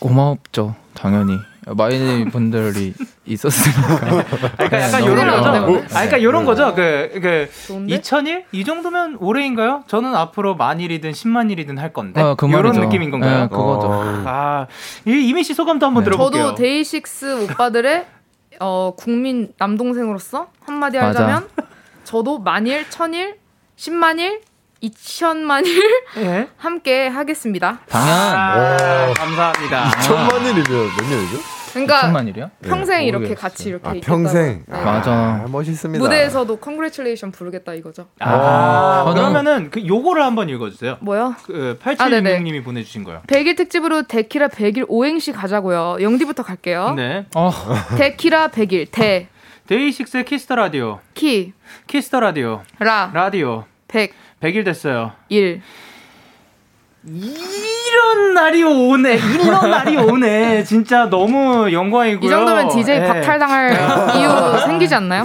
[0.00, 2.92] 고맙죠 당연히 마이 분들이
[3.24, 4.24] 있었으니까.
[4.56, 5.66] 그러니까 약간 이런 거죠.
[5.66, 6.74] 뭐, 아, 그러니까 이런 거죠.
[6.74, 9.84] 그, 그 2000일 이 정도면 오래인가요?
[9.86, 12.20] 저는 앞으로 만일이든 10만 일이든 할 건데.
[12.20, 13.42] 아, 그 이런 느낌인 건가요?
[13.42, 13.88] 네, 그거죠.
[14.26, 14.66] 아,
[15.06, 16.10] 제이미 씨 소감도 한번 네.
[16.10, 16.42] 들어볼게요.
[16.42, 18.06] 저도 데이식스 오빠들의
[18.60, 21.48] 어, 국민 남동생으로서 한마디 하자면
[22.04, 23.38] 저도 만일, 천일,
[23.76, 24.42] 십만일,
[24.80, 25.82] 이천만일
[26.18, 26.48] 예?
[26.56, 27.80] 함께 하겠습니다.
[27.88, 28.08] 당연.
[28.16, 29.90] 아, 감사합니다.
[29.90, 31.38] 2천만일이면 몇 년이죠?
[31.74, 32.50] 그러니까 2천만일이요?
[32.62, 34.64] 평생 네, 이렇게 같이 이렇게 아, 평생.
[34.66, 34.76] 네.
[34.76, 35.12] 아, 맞아.
[35.12, 36.02] 아, 멋있습니다.
[36.02, 38.06] 무대에서도 Congratulations 부르겠다 이거죠.
[38.20, 40.98] 아, 아 그러면은 그 요거를 한번 읽어 주세요.
[41.00, 41.34] 뭐요?
[41.44, 43.22] 그 8766님이 아, 보내 주신 거요.
[43.26, 45.96] 100일 특집으로 데키라 100일 오행시 가자고요.
[46.00, 46.94] 영디부터 갈게요.
[46.94, 47.26] 네.
[47.34, 47.50] 어.
[47.98, 49.28] 데키라 100일 데
[49.66, 51.00] 데이식스의 키스 더 라디오.
[51.14, 51.54] 키.
[51.86, 52.62] 키스 더 라디오.
[52.78, 53.10] 라.
[53.14, 53.64] 라디오.
[53.98, 54.12] 100.
[54.40, 55.12] 100일 됐어요.
[55.28, 55.62] 1.
[57.06, 59.14] 이런 날이 오네.
[59.14, 60.64] 이런 날이 오네.
[60.64, 62.26] 진짜 너무 영광이고요.
[62.26, 63.06] 이 정도면 DJ 네.
[63.06, 63.72] 박탈당할
[64.18, 65.24] 이유 생기지 않나요?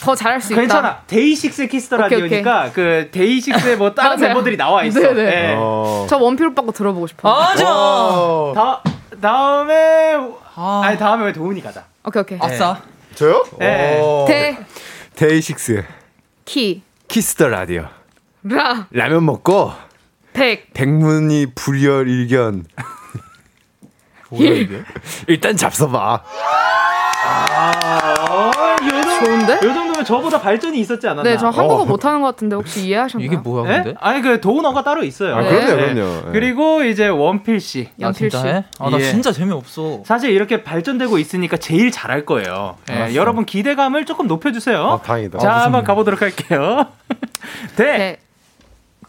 [0.00, 0.64] 더 잘할 수 괜찮아.
[0.64, 0.74] 있다.
[0.74, 1.02] 괜찮아.
[1.08, 5.00] 데이식스 키스 더 라디오니까 그 데이식스의 뭐 다른 멤버들이 나와 있어.
[5.00, 5.24] 네네.
[5.24, 5.54] 네.
[5.56, 6.06] 어.
[6.08, 7.28] 저 원필 오빠 거 들어보고 싶어.
[7.28, 8.52] 아, 저.
[8.54, 8.82] 다
[9.20, 10.14] 다음에
[10.54, 10.82] 아.
[10.84, 11.84] 아니 다음에 왜 도운이 가자.
[12.06, 12.38] 오케이 오케이.
[12.40, 12.74] 아싸.
[13.08, 13.14] 네.
[13.16, 13.42] 저요?
[13.58, 14.24] 네.
[14.28, 14.58] 데
[15.16, 15.82] 데이식스
[16.44, 17.88] 키 키스 더 라디오.
[18.44, 19.72] 라 라면 먹고
[20.34, 22.66] 백 백문이 불여일견
[25.28, 26.20] 일단 잡숴봐.
[27.26, 29.54] 아, 요 좋은데?
[29.54, 31.22] 요 정도면 저보다 발전이 있었지 않았나?
[31.22, 31.84] 네, 저 한국어 어.
[31.86, 33.26] 못하는 것 같은데 혹시 이해하셨나요?
[33.26, 33.82] 이게 뭐야, 네?
[33.82, 33.98] 근데?
[34.00, 35.36] 아니 그 도운어가 따로 있어요.
[35.36, 35.48] 아, 네.
[35.48, 36.10] 그럼요, 그럼요.
[36.26, 36.32] 네.
[36.32, 38.36] 그리고 이제 원필 씨, 연필 씨.
[38.36, 39.02] 아, 나 예.
[39.04, 40.02] 진짜 재미없어.
[40.04, 42.76] 사실 이렇게 발전되고 있으니까 제일 잘할 거예요.
[42.90, 44.82] 예, 여러분 기대감을 조금 높여주세요.
[44.84, 45.38] 아, 다행이다.
[45.38, 46.88] 자, 아, 한번 가보도록 할게요.
[47.76, 48.18] 데.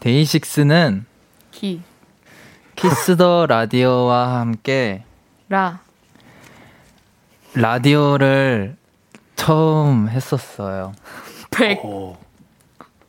[0.00, 1.06] 데이식스는
[1.50, 1.80] 키.
[2.74, 5.04] 키스 더 라디오와 함께
[5.48, 5.80] 라
[7.54, 8.76] 라디오를
[9.34, 10.92] 처음 했었어요.
[11.50, 11.80] 100.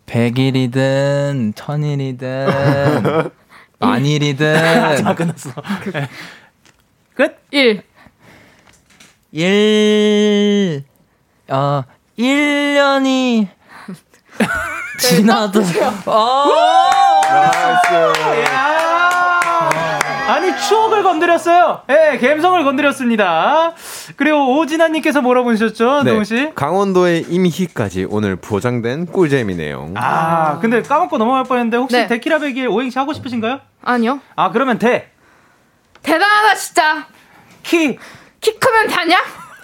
[0.06, 3.32] 100일이든 1000일이든
[3.80, 5.52] 만일이든 다 끝났어.
[7.13, 7.38] 끝?
[7.52, 7.84] 1.
[9.34, 10.84] 1
[11.50, 11.84] 어,
[12.17, 13.47] 1년이
[14.98, 15.62] 지나도
[16.06, 17.72] 아!
[20.28, 21.82] 아니 추억을 건드렸어요.
[21.90, 23.74] 예, 네, 감성을 건드렸습니다.
[24.18, 26.52] 그리고 오진아님께서 뭐라 보내셨죠, 네, 동훈 씨?
[26.54, 29.92] 강원도의 임희까지 오늘 보장된 꿀잼이 네요.
[29.96, 32.08] 아, 근데 까먹고 넘어갈 뻔했는데 혹시 네.
[32.08, 33.62] 데키라 베길 오행시 하고 싶으신가요?
[33.84, 34.20] 아니요.
[34.36, 35.10] 아 그러면 대.
[36.04, 37.08] 대단하다 진짜.
[37.64, 37.98] 키.
[38.42, 39.18] 키 크면 다냐?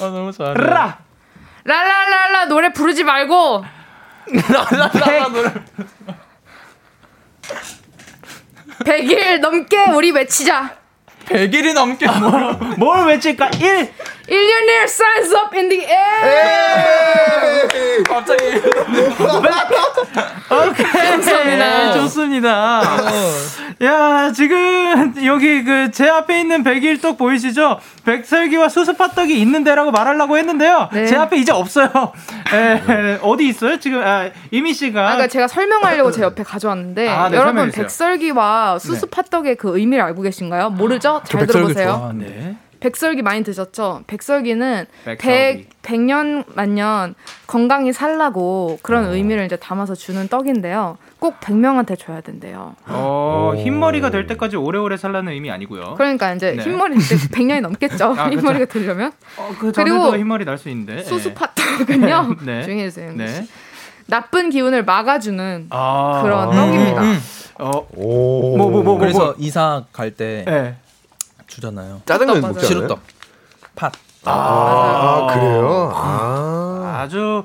[0.00, 0.54] 아 너무 잘해.
[0.54, 0.98] 라.
[1.70, 3.64] 라라라라 노래 부르지 말고.
[4.48, 5.52] 라라라라 노래.
[8.80, 10.74] 100일 넘게 우리 외치자.
[11.26, 13.50] 100일이 넘게 뭘, 뭘 외칠까?
[13.50, 13.92] 1
[14.30, 17.68] 1년일 signs up in the air.
[18.08, 18.44] 갑자기.
[20.50, 20.86] 오케이.
[20.86, 21.92] 감사합니다.
[21.94, 22.82] 좋습니다.
[23.82, 27.80] 야, 지금 여기 그 제 앞에 있는 백일떡 보이시죠?
[28.04, 30.88] 백설기와 수수팥떡이 있는 데라고 말하려고 했는데요.
[30.92, 31.06] 네.
[31.06, 31.88] 제 앞에 이제 없어요.
[32.54, 33.78] 에, 어디 있어요?
[33.80, 35.00] 지금 아, 이미 씨가.
[35.00, 37.84] 아, 그러니까 제가 설명하려고 제 옆에 가져왔는데 아, 네, 여러분 설명해주세요.
[37.84, 40.70] 백설기와 수수팥떡의 그 의미를 알고 계신가요?
[40.70, 41.20] 모르죠?
[41.26, 42.12] 잘 들어보세요.
[42.14, 42.56] 네.
[42.80, 44.02] 백설기 많이 드셨죠?
[44.06, 44.86] 백설기는
[45.18, 47.14] 백, 백년 만년
[47.46, 49.14] 건강히 살라고 그런 어.
[49.14, 50.96] 의미를 이제 담아서 주는 떡인데요.
[51.18, 52.74] 꼭 100명한테 줘야 된대요.
[52.86, 55.94] 어, 흰머리가 될 때까지 오래오래 살라는 의미 아니고요.
[55.96, 56.62] 그러니까 이제 네.
[56.62, 58.14] 흰머리 때 100년이 넘겠죠.
[58.16, 59.12] 아, 흰머리가 되려면.
[59.36, 61.02] 어, 그 그리고 흰머리 날 수 있는데.
[61.04, 62.36] 수수팥떡은요.
[62.44, 62.62] 네.
[62.62, 63.12] 조용히 해주세요.
[63.12, 63.46] 네.
[64.06, 67.02] 나쁜 기운을 막아주는 아~ 그런 떡입니다.
[67.02, 67.18] 음, 음.
[67.60, 68.56] 어, 오.
[68.56, 69.34] 뭐, 뭐, 뭐, 뭐 그래서 뭐.
[69.38, 70.74] 이사 갈때 네.
[71.50, 72.02] 주잖아요.
[72.06, 72.66] 짜장면 먹잖아요.
[72.66, 73.00] 시루떡.
[73.74, 73.92] 팥.
[74.24, 75.92] 아, 아 그래요?
[75.94, 77.00] 아.
[77.02, 77.42] 아주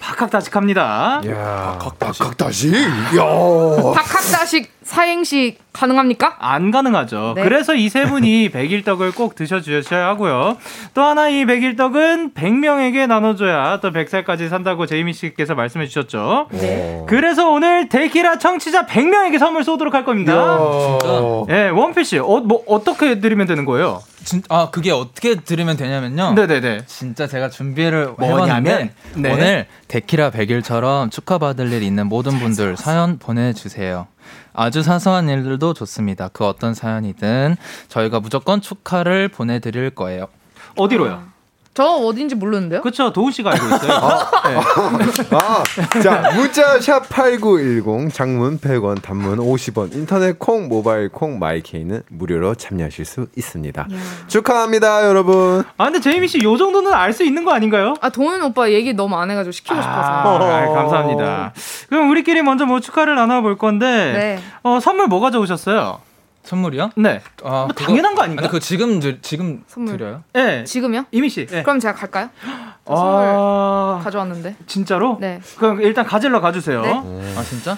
[0.00, 1.22] 박학다식합니다.
[1.26, 2.74] 야, 박학다식?
[2.74, 3.24] 야.
[3.94, 6.36] 박학다식 사행시 가능합니까?
[6.38, 7.32] 안 가능하죠.
[7.36, 7.42] 네.
[7.42, 10.56] 그래서 이 세 분이 백일떡을 꼭 드셔주셔야 하고요.
[10.94, 16.48] 또 하나 이 백일떡은 100명에게 나눠줘야 또 100살까지 산다고 제이미 씨께서 말씀해 주셨죠.
[16.52, 17.02] 네.
[17.08, 20.58] 그래서 오늘 데키라 청취자 100명에게 선물 쏘도록 할 겁니다.
[21.48, 24.02] 예, 네, 원필 씨, 어, 뭐 어떻게 드리면 되는 거예요?
[24.24, 26.32] 진, 아 그게 어떻게 들으면 되냐면요.
[26.34, 26.86] 네네네.
[26.86, 29.32] 진짜 제가 준비를 뭐냐면 네.
[29.32, 34.06] 오늘 데키라 100일처럼 축하받을 일 있는 모든 분들 사연 보내주세요.
[34.52, 36.28] 아주 사소한 일들도 좋습니다.
[36.32, 37.56] 그 어떤 사연이든
[37.88, 40.26] 저희가 무조건 축하를 보내드릴 거예요.
[40.76, 41.33] 어디로요?
[41.74, 42.80] 저 어딘지 모르는데요?
[42.82, 43.12] 그렇죠.
[43.12, 43.92] 도훈 씨가 알고 있어요.
[43.92, 45.04] 아, 네.
[45.36, 52.54] 아, 자, 문자 샵 8910 장문 100원, 단문 50원, 인터넷 콩, 모바일 콩, 마이케이는 무료로
[52.54, 53.82] 참여하실 수 있습니다.
[53.82, 53.96] 야.
[54.28, 55.64] 축하합니다, 여러분.
[55.76, 57.94] 아, 근데 제이미 씨 요 정도는 알 수 있는 거 아닌가요?
[58.00, 60.44] 아, 동훈 오빠 얘기 너무 안 해 가지고 시키고 아, 싶어서.
[60.46, 61.52] 아, 감사합니다.
[61.88, 64.38] 그럼 우리끼리 먼저 뭐 축하를 나눠 볼 건데, 네.
[64.62, 65.98] 어, 선물 뭐 가 져오셨어요?
[66.44, 66.90] 선물이요?
[66.96, 67.22] 네.
[67.42, 68.42] 아, 뭐 당연한 거 아닌가?
[68.42, 69.96] 아니, 그 지금 드, 지금 선물.
[69.96, 70.22] 드려요?
[70.34, 70.64] 네.
[70.64, 71.06] 지금요?
[71.10, 71.46] 이미 씨.
[71.46, 71.62] 네.
[71.62, 72.28] 그럼 제가 갈까요?
[72.86, 73.94] 아...
[73.96, 74.56] 선물 가져왔는데.
[74.66, 75.16] 진짜로?
[75.20, 75.40] 네.
[75.56, 76.82] 그럼 일단 가질러 가주세요.
[76.82, 77.34] 네.
[77.36, 77.76] 아 진짜?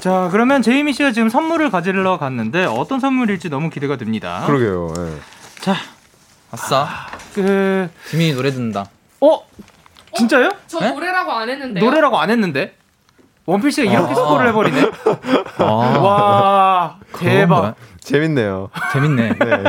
[0.00, 4.42] 자 그러면 제이미 씨가 지금 선물을 가질러 갔는데 어떤 선물일지 너무 기대가 됩니다.
[4.46, 4.92] 그러게요.
[4.96, 5.16] 네.
[5.60, 5.76] 자,
[6.50, 6.82] 아싸.
[6.82, 8.86] 아, 그 지민이 노래 듣는다.
[9.20, 9.42] 어?
[10.16, 10.48] 진짜요?
[10.48, 10.50] 어?
[10.66, 10.90] 저 네?
[10.90, 11.80] 노래라고 안 했는데.
[11.80, 12.74] 노래라고 안 했는데?
[13.46, 14.14] 원필 씨가 이렇게 아.
[14.14, 14.90] 스포를 해버리네.
[15.58, 15.64] 아.
[15.64, 17.74] 와 대박.
[18.00, 18.70] 재밌네요.
[18.92, 19.28] 재밌네.
[19.38, 19.64] 네.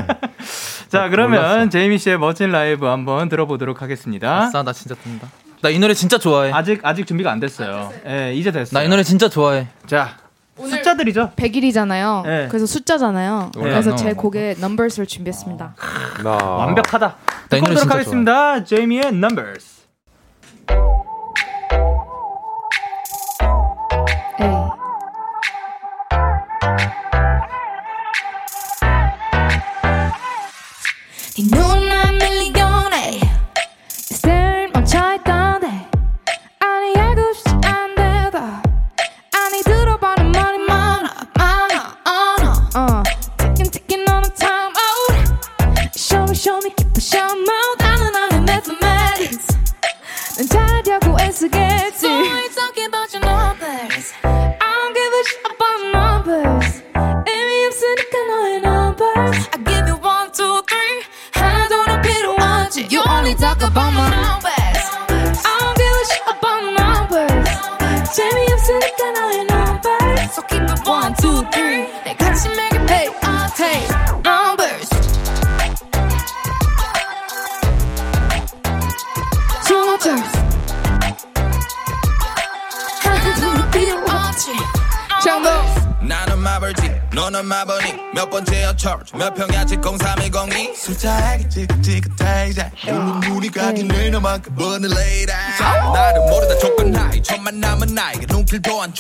[0.90, 4.42] 자, 그러면 제이미 씨의 멋진 라이브 한번 들어보도록 하겠습니다.
[4.44, 5.28] 아싸, 나 진짜 듣는다.
[5.62, 6.52] 나 이 노래 진짜 좋아해.
[6.52, 7.92] 아직 아직 준비가 안 됐어요.
[8.06, 8.80] 예, 네, 이제 됐어요.
[8.80, 9.68] 나이 노래 진짜 좋아해.
[9.86, 10.18] 자,
[10.58, 11.32] 숫자들이죠.
[11.36, 12.24] 100일이잖아요.
[12.26, 12.48] 네.
[12.50, 13.52] 그래서 숫자잖아요.
[13.56, 13.62] 네.
[13.62, 15.76] 그래서 제 곡에 넘버스를 준비했습니다.
[16.24, 16.30] 나...
[16.32, 17.16] 완벽하다.
[17.50, 18.64] 듣고 보도록 하겠습니다.
[18.64, 19.82] 제이미의 넘버스.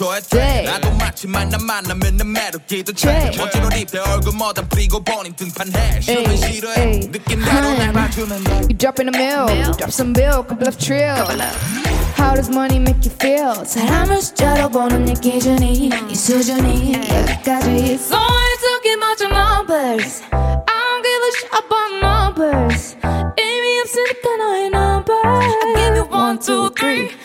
[0.01, 6.01] 좋아했대 나도 마치 만남 만나면 내 매력기도 차 멋진 옷 입대 얼굴마다 뿌리고 보니 등판해
[6.01, 10.43] 싫으면 싫어해 느낀 대로 날 봐주면 돼 You drop in the mail, drop some bill,
[10.43, 11.15] couple of trill
[12.17, 13.53] How does money make you feel?
[13.67, 20.23] 사람을 숫자로 보는 내 기준이 이 수준이 여기까지 있어 So I took it much numbers
[20.33, 22.97] I don't give a shit about numbers
[23.39, 27.20] 의미 없으니까 너의 number I give you one, two, three 하나도 넌 필요 없지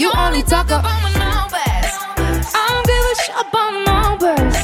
[0.00, 1.92] You only talk about my numbers
[2.54, 4.56] I don't give a shit about numbers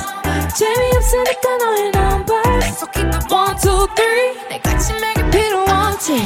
[0.56, 6.16] 재미없으니까 너의 numbers So keep it one, two, three 내 같이 매길 필요 없지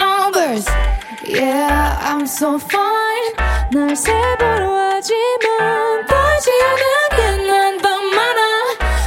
[0.00, 0.66] Numbers
[1.24, 3.32] Yeah, I'm so fine.
[3.72, 6.84] 날 세보려 하지만 보이지 않는
[7.16, 8.40] 게 난 더 많아.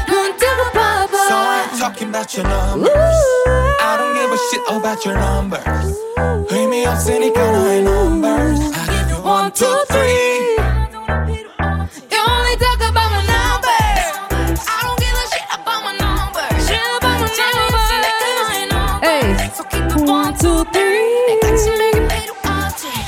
[0.08, 1.12] 눈 뜨고 봐봐.
[1.12, 2.90] So I'm talking about your numbers.
[2.90, 3.52] Ooh.
[3.82, 6.00] I don't give a shit about your numbers.
[6.50, 8.39] 의미 없으니까 너의 numbers.
[9.51, 10.55] One, two, three.
[12.09, 14.63] You only talk about my numbers.
[14.63, 16.69] I don't give a shit about my numbers.
[16.69, 17.27] Shit about my
[18.71, 19.03] numbers.
[19.03, 21.41] Hey, so keep it one, two, three.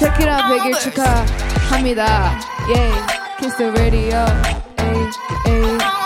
[0.01, 2.41] 데키라 100일 축하합니다.
[2.69, 3.07] Yeah,
[3.39, 4.27] kiss the radio.
[4.79, 5.11] Ay,
[5.47, 5.53] ay.
[5.79, 6.02] 숫자.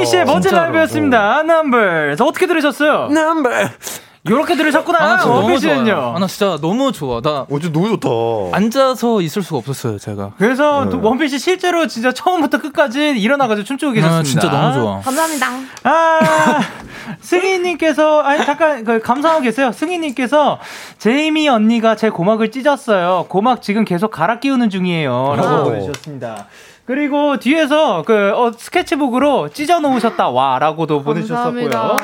[0.00, 0.62] 제이미 씨의 멋진 진짜로.
[0.64, 1.40] 라이브였습니다.
[1.40, 2.22] Numbers.
[2.22, 3.08] 어떻게 들으셨어요?
[3.10, 4.00] Numbers.
[4.28, 4.98] 요렇게 들으셨구나.
[5.00, 5.58] 아, 나 너무.
[5.58, 6.12] 좋아요.
[6.14, 7.22] 아, 나 진짜 너무 좋아.
[7.22, 8.54] 나 어제 너무 좋다.
[8.54, 10.32] 앉아서 있을 수가 없었어요, 제가.
[10.36, 10.90] 그래서 네.
[10.90, 14.18] 또 원피스 실제로 진짜 처음부터 끝까지 일어나가지고 춤추고 계셨습니다.
[14.20, 15.00] 아, 진짜 너무 좋아.
[15.00, 15.46] 감사합니다.
[15.84, 16.60] 아,
[17.20, 19.72] 승희님께서, 아니, 잠깐, 그, 감사하고 계세요.
[19.72, 20.58] 승희님께서,
[20.98, 23.24] 제이미 언니가 제 고막을 찢었어요.
[23.28, 25.34] 고막 지금 계속 갈아 끼우는 중이에요.
[25.36, 25.64] 라고 오.
[25.64, 26.46] 보내주셨습니다.
[26.90, 30.58] 그리고 뒤에서 그, 어, 스케치북으로 찢어 놓으셨다, 와.
[30.58, 31.96] 라고도 보내주셨었고요.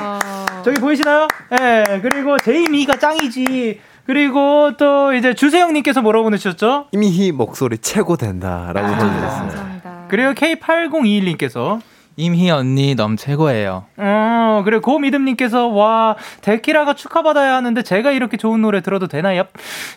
[0.63, 1.27] 저기 보이시나요?
[1.59, 3.81] 예, 그리고 제이미가 짱이지.
[4.05, 6.85] 그리고 또 이제 주세영님께서 뭐라고 보내주셨죠?
[6.93, 10.07] 이미희 목소리 최고 된다라고 보내주셨어요.
[10.07, 11.81] 그리고 K8021님께서
[12.19, 13.85] 임희 언니 너무 최고예요.
[13.95, 19.43] 어, 그리고 고미듬님께서, 와, 데키라가 축하받아야 하는데 제가 이렇게 좋은 노래 들어도 되나요?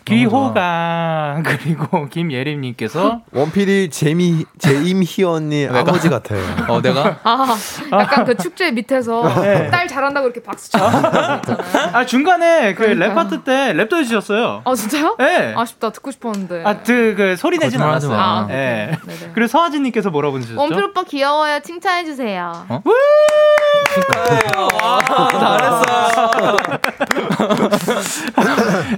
[0.05, 1.41] 귀호강.
[1.43, 6.41] 그리고 김예림님께서, 원필이 재미 제이미 언니 아버지 같아요.
[6.69, 7.19] 어, 내가?
[7.23, 7.57] 아,
[7.91, 9.71] 약간 그 축제 밑에서 네.
[9.71, 10.77] 딸 잘한다고 이렇게 박수 쳐.
[11.93, 13.09] 아, 중간에 그 그러니까요.
[13.09, 14.61] 랩 파트 때 랩도 해주셨어요.
[14.63, 15.15] 아 진짜요?
[15.17, 15.53] 네.
[15.57, 16.63] 아쉽다 듣고 싶었는데.
[16.65, 18.45] 아, 그, 그, 소리 내진 거짓말하지 않았어요.
[18.47, 18.53] 마.
[18.53, 18.97] 예.
[19.05, 19.31] 네네.
[19.33, 20.61] 그리고 서하진님께서 뭐라고 보내주셨죠?
[20.61, 21.59] 원필 오빠 귀여워요.
[21.61, 22.65] 칭찬해 주 세요.
[22.69, 22.81] 어?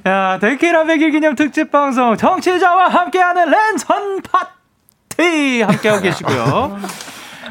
[0.08, 6.78] 야, 데키라 100일 기념 특집 방송 정치자와 함께하는 랜선 파티 함께하고 계시고요.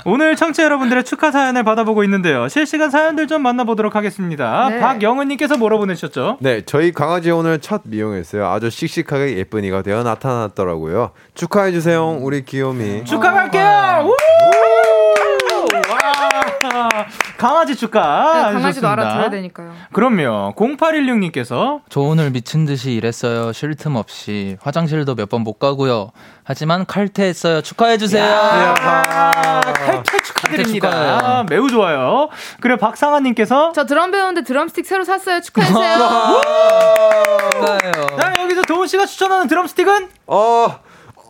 [0.05, 2.49] 오늘 청취자 여러분들의 축하 사연을 받아보고 있는데요.
[2.49, 4.69] 실시간 사연들 좀 만나보도록 하겠습니다.
[4.69, 4.81] 네.
[4.81, 6.39] 박영은님께서 뭐라 보내셨죠?
[6.41, 8.49] 네, 저희 강아지 오늘 첫 미용했어요.
[8.49, 11.13] 아주 씩씩하게 예쁜이가 되어 나타났더라고요.
[11.35, 13.05] 축하해 주세요, 우리 귀요미.
[13.05, 14.09] 축하할게요.
[14.09, 14.17] 우!
[16.13, 16.91] 와,
[17.39, 18.33] 강아지 축하.
[18.49, 18.89] 네, 강아지도.
[18.89, 19.73] 알아들어야 되니까요.
[19.93, 20.55] 그럼요.
[20.57, 23.53] 0816님께서 저 오늘 미친 듯이 일했어요.
[23.53, 24.57] 쉴 틈 없이.
[24.63, 26.13] 화장실도 몇 번 못 가고요.
[26.45, 27.63] 하지만 칼퇴했어요.
[27.63, 28.25] 축하해 주세요.
[28.75, 30.91] 칼퇴 축하드립니다.
[30.91, 31.47] 축하해요.
[31.49, 32.29] 매우 좋아요.
[32.61, 35.41] 그리고 박상아님께서 저 드럼 배우는데 드럼스틱 새로 샀어요.
[35.41, 35.99] 축하해주세요.
[37.53, 37.93] 축하해요.
[38.21, 40.79] 자 여기서 도운 씨가 추천하는 드럼 스틱은 어,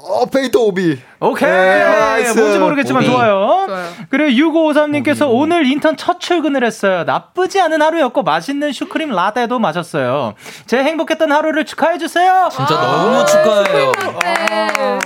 [0.05, 0.98] 어, 베이터 5B.
[1.21, 2.38] 오케이 네, nice.
[2.38, 3.10] 뭔지 모르겠지만 5B.
[3.13, 3.65] 좋아요.
[3.69, 3.87] 좋아요.
[4.11, 7.05] 그리고 6553님께서 오늘 인턴 첫 출근을 했어요.
[7.05, 10.35] 나쁘지 않은 하루였고 맛있는 슈크림 라떼도 마셨어요.
[10.67, 12.48] 제 행복했던 하루를 축하해 주세요.
[12.50, 13.92] 진짜 너무 축하해요.
[14.23, 14.98] 네.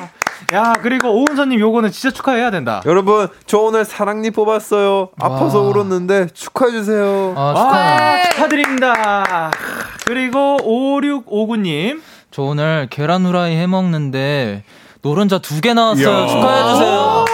[0.55, 2.81] 야 그리고 오은서님 요거는 진짜 축하해야 된다.
[2.87, 5.09] 여러분, 저 오늘 사랑니 뽑았어요.
[5.21, 7.35] 아파서 울었는데 축하해 주세요.
[7.37, 7.41] 아.
[7.53, 9.51] 와, 축하드립니다.
[10.07, 14.63] 그리고 5659님 저 오늘 계란 후라이 해 먹는데
[15.03, 16.09] 노른자 두 개 나왔어요.
[16.09, 16.27] 이야.
[16.27, 17.25] 축하해 주세요.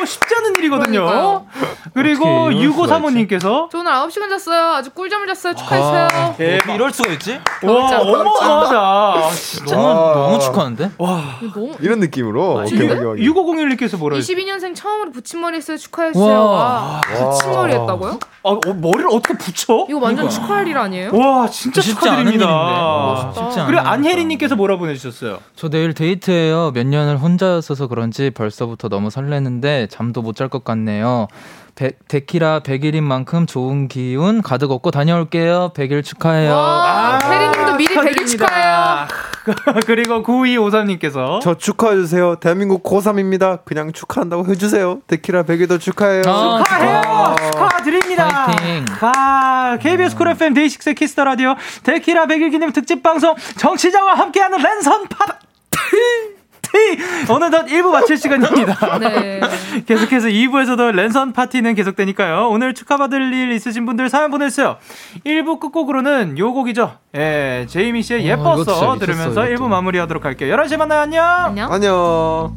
[0.00, 1.00] 요거 쉽지 않은 축하드리거든요.
[1.04, 1.46] 그러니까요.
[1.94, 4.74] 그리고 유고 사모님께서 저는 9시간 잤어요.
[4.74, 5.54] 아주 꿀잠을 잤어요.
[5.54, 6.08] 축하해주세요.
[6.12, 7.40] 아, 예, 이럴 수가 있지?
[7.62, 9.30] 와, 어마어마하다.
[9.32, 10.90] 진짜 너무 축하하는데?
[10.98, 11.22] 와.
[11.52, 11.74] 너무...
[11.80, 12.64] 이런 느낌으로.
[12.64, 15.76] 6501님께서 뭐라 22년생 처음으로 붙임머리 했어요.
[15.76, 16.44] 축하해주세요.
[16.44, 17.00] 와.
[17.02, 18.18] 붙임머리 했다고요?
[18.42, 19.86] 아, 어, 머리를 어떻게 붙여?
[19.88, 20.30] 이거 완전 그러니까.
[20.30, 21.10] 축하할 일 아니에요?
[21.12, 23.32] 와, 진짜 축하드립니다.
[23.66, 25.38] 그리고 안혜리님께서 뭐라 보내주셨어요?
[25.56, 26.72] 저 내일 데이트예요.
[26.72, 31.26] 몇 년을 혼자였어서 그런지 벌써부터 너무 설레는데 잠도 못 잘 것 같네요.
[31.74, 35.72] 데, 데키라 100일인 만큼 좋은 기운 가득 얻고 다녀올게요.
[35.74, 36.52] 100일 축하해요.
[36.54, 39.06] 아, 혜리님도 미리 100일 축하해요.
[39.86, 42.36] 그리고 9253님께서 저 축하해주세요.
[42.36, 43.64] 대한민국 고3입니다.
[43.64, 45.00] 그냥 축하한다고 해주세요.
[45.06, 46.22] 데키라 100일도 축하해요.
[46.26, 47.00] 아, 축하해요.
[47.06, 48.46] 아, 축하드립니다.
[48.46, 48.84] 파이팅.
[49.00, 54.58] 아, KBS 쿨 FM 데이식스 키스 더 라디오 데키라 100일 기념 특집 방송 청취자와 함께하는
[54.60, 56.39] 랜선 파티.
[57.28, 58.98] 어느덧 1부 마칠 시간입니다.
[58.98, 59.40] 네.
[59.86, 62.48] 계속해서 2부에서도 랜선 파티는 계속되니까요.
[62.50, 64.76] 오늘 축하받을 일 있으신 분들 사연 보내주세요.
[65.24, 66.96] 1부 끝곡으로는 요 곡이죠.
[67.16, 70.56] 예, 제이미 씨의 어, 들으면서 1부 마무리하도록 할게요.
[70.56, 71.00] 11시에 만나요.
[71.00, 71.24] 안녕.
[71.26, 71.72] 안녕.
[71.72, 72.56] 안녕.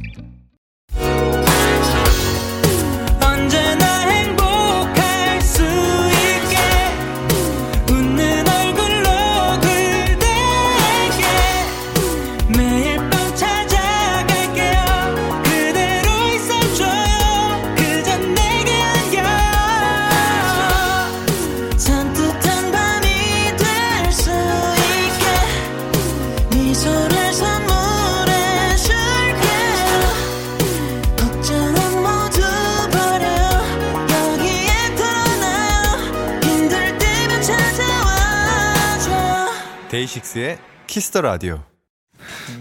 [40.13, 40.57] 데이식스의
[40.87, 41.59] 키스 더 라디오.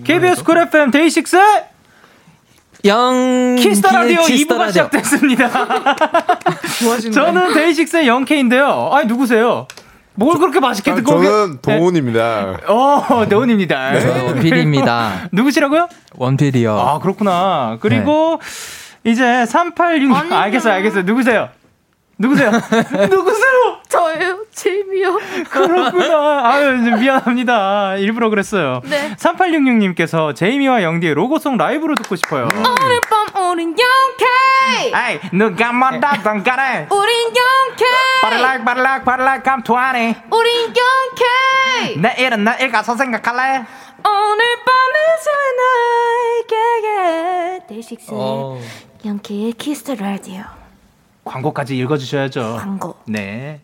[0.05, 1.37] KBS 쿨 FM 데이식스
[2.85, 5.51] 영 키스 더 라디오 2부가 시작됐습니다.
[7.13, 8.91] 저는 데이식스의 영케이인데요.
[8.93, 9.67] 아니 누구세요?
[10.15, 12.57] 뭘 그렇게 맛있게 듣고 저는 도운입니다.
[12.59, 12.67] 네.
[12.67, 13.93] 어, 도운입니다.
[13.93, 14.27] 네.
[14.27, 15.29] 원필입니다.
[15.33, 15.89] 누구시라고요?
[16.17, 16.79] 원필이요.
[16.79, 17.79] 아, 그렇구나.
[17.81, 18.41] 그리고
[19.03, 19.11] 네.
[19.11, 20.75] 이제 386 알겠어요.
[20.75, 21.03] 알겠어요.
[21.05, 21.49] 누구세요?
[22.19, 22.51] 누구세요?
[23.11, 23.72] 누구세요?
[23.93, 24.39] 저예요.
[24.53, 25.19] 제이미요.
[25.51, 26.51] 그렇구나.
[26.51, 27.97] 아유, 미안합니다.
[27.97, 28.81] 일부러 그랬어요.
[28.85, 29.15] 네.
[29.17, 32.49] 3866님께서 제이미와 영디의 로고송 라이브로 듣고 싶어요.
[32.55, 32.65] 음.
[32.65, 36.87] 오늘 밤 우린 영케 아이, 누가 뭐다던 간에.
[36.91, 37.85] 우린 영케
[38.23, 40.25] 빠르락, 빠르락, 빠르락, 감투하네.
[40.31, 43.67] 우린 영케 내일은 내일 가서 생각할래?
[44.05, 45.03] 오늘 밤에
[46.49, 48.11] 나에게 데이식스
[49.05, 50.45] 영케의 키스 라디오.
[51.25, 52.57] 광고까지 읽어주셔야죠.
[52.59, 52.97] 광고.
[53.07, 53.61] 네.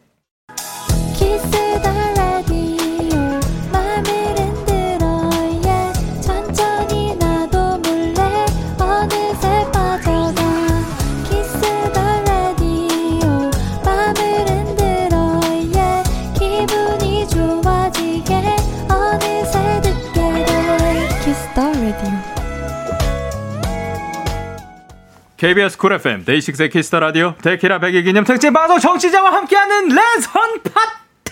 [25.39, 27.35] KBS 쿨 FM 데이식스의 키스 더 라디오.
[27.41, 30.63] 데키라 100일 기념 특집 방송 청취자와 함께하는 랜선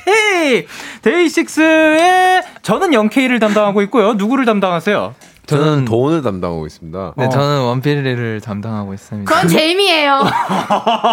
[0.07, 0.67] 파티
[1.03, 4.15] 데이식스의 저는 영케이를 담당하고 있고요.
[4.15, 5.15] 누구를 담당하세요?
[5.47, 7.15] 저는 도운을 담당하고 있습니다.
[7.17, 7.29] 네, 어.
[7.29, 9.33] 저는 원필이를 담당하고 있습니다.
[9.33, 10.25] 그건 제이미예요.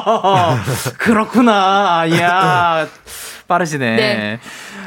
[0.98, 2.06] 그렇구나.
[2.20, 2.88] 야
[3.48, 3.96] 빠르시네.
[3.96, 4.40] 네.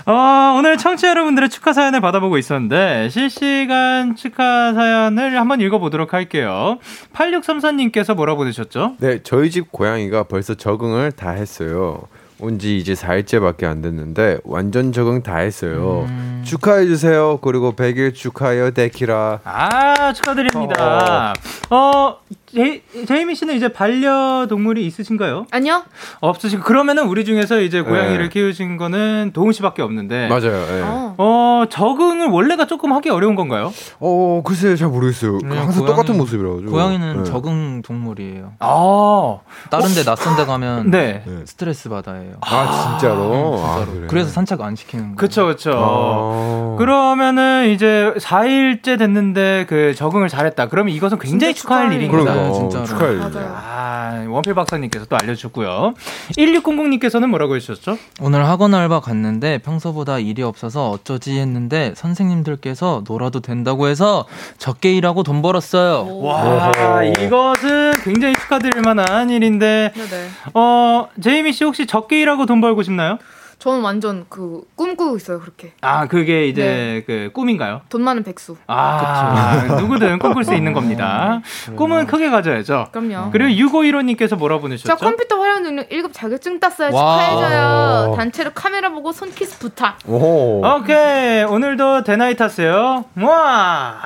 [0.07, 6.79] 어, 오늘 청취자 여러분들의 축하 사연을 받아보고 있었는데 실시간 축하 사연을 한번 읽어보도록 할게요.
[7.13, 8.97] 8634님께서 뭐라 보내셨죠?
[8.99, 12.03] 네, 저희 집 고양이가 벌써 적응을 다 했어요.
[12.39, 16.07] 온지 이제 4일째밖에 안 됐는데 완전 적응 다 했어요.
[16.09, 16.43] 음.
[16.45, 17.39] 축하해 주세요.
[17.43, 19.41] 그리고 100일 축하해요, 데키라.
[19.45, 21.35] 아, 축하드립니다.
[21.71, 25.47] 어, 어 제, 제이미 씨는 이제 반려동물이 있으신가요?
[25.51, 25.83] 아니요.
[26.21, 28.29] 없으시고 그러면은 우리 중에서 이제 고양이를 네.
[28.29, 30.29] 키우신 거는 도훈 씨밖에 없는데.
[30.29, 30.67] 맞아요.
[30.67, 30.83] 네.
[31.19, 33.73] 어, 적응을 원래가 조금 하기 어려운 건가요?
[33.99, 35.39] 어, 글쎄 잘 모르겠어요.
[35.43, 36.63] 네, 항상 고양이, 똑같은 모습이라고.
[36.67, 37.25] 고양이는 네.
[37.25, 38.53] 적응 동물이에요.
[38.61, 39.39] 아.
[39.71, 41.25] 다른 데 낯선 데 가면 네.
[41.47, 42.26] 스트레스 받아요.
[42.41, 43.61] 아, 진짜로?
[43.65, 44.07] 아, 그래.
[44.09, 45.17] 그래 서 산책 안 시키는 거예요.
[45.17, 45.73] 그쵸, 그쵸.
[45.75, 46.56] 아.
[46.77, 50.69] 그러면은 이제 4일째 됐는데 그 적응을 잘했다.
[50.69, 52.35] 그러면 이것은 굉장히 축하할 일입니다.
[52.35, 52.85] 네, 진짜로.
[52.85, 53.19] 축하해.
[53.55, 55.95] 아, 원필 박사님께서 또 알려주셨고요.
[56.37, 57.99] 1600님께서는 뭐라고 해주셨죠?
[58.21, 64.27] 오늘 학원 알바 갔는데 평소보다 일이 없어서 어쩌지 했는데 선생님들께서 놀아도 된다고 해서
[64.59, 66.19] 적게 일하고 돈 벌었어요.
[66.21, 70.29] 와, 이것은 굉장히 축하드릴 만한 일인데, 네네.
[70.55, 73.19] 어, 제이미 씨 혹시 적게 일하고 돈 벌고 싶나요?
[73.67, 75.73] 저는 완전 그 꿈꾸고 있어요 그렇게.
[75.81, 77.03] 아 그게 이제 네.
[77.05, 77.81] 그 꿈인가요?
[77.89, 78.57] 돈 많은 백수.
[78.69, 79.81] 아 그쵸.
[79.81, 81.43] 누구든 꿈꿀 수 있는 겁니다.
[81.69, 81.75] 음.
[81.75, 82.91] 꿈은 크게 가져야죠.
[82.93, 83.33] 그럼요.
[83.33, 84.87] 그리고 6515님께서 뭐라 보내셨죠?
[84.87, 86.91] 저 컴퓨터 활용 능력 1급 자격증 땄어요.
[86.93, 88.15] 축하해줘요.
[88.17, 89.99] 단체로 카메라 보고 손키스 부탁.
[90.07, 90.65] 오.
[90.65, 93.07] 오케이 오늘도 대나이 탔어요.
[93.17, 93.97] 와.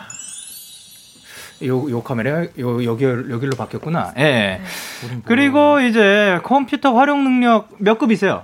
[1.64, 4.14] 요, 요 카메라, 요, 여기, 여기로 바뀌었구나.
[4.16, 4.22] 예.
[4.22, 4.61] 네.
[5.26, 8.40] 그리고 이제 컴퓨터 활용 능력 몇 급이세요?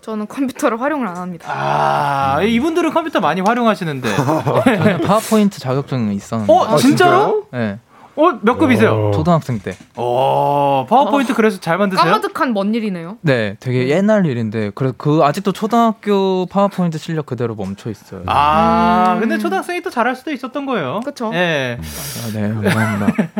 [0.00, 1.46] 저는 컴퓨터를 활용을 안 합니다.
[1.52, 4.16] 아, 이분들은 컴퓨터 많이 활용하시는데.
[4.16, 6.52] 저는 파워포인트 자격증이 있었는데.
[6.52, 7.46] 어, 진짜로?
[7.52, 7.78] 네.
[8.16, 9.10] 어, 몇 급이세요?
[9.14, 9.76] 초등학생 때.
[9.96, 12.04] 어, 파워포인트 아, 그래서 잘 만드세요?
[12.04, 13.18] 까마득한 먼 일이네요.
[13.22, 18.22] 네, 되게 옛날 일인데 그래 그 아직도 초등학교 파워포인트 실력 그대로 멈춰 있어요.
[18.26, 19.20] 아, 음.
[19.20, 21.00] 근데 초등학생이 또 잘할 수도 있었던 거예요.
[21.04, 21.30] 그렇죠.
[21.34, 21.78] 예.
[21.80, 23.30] 아, 네, 감사합니다.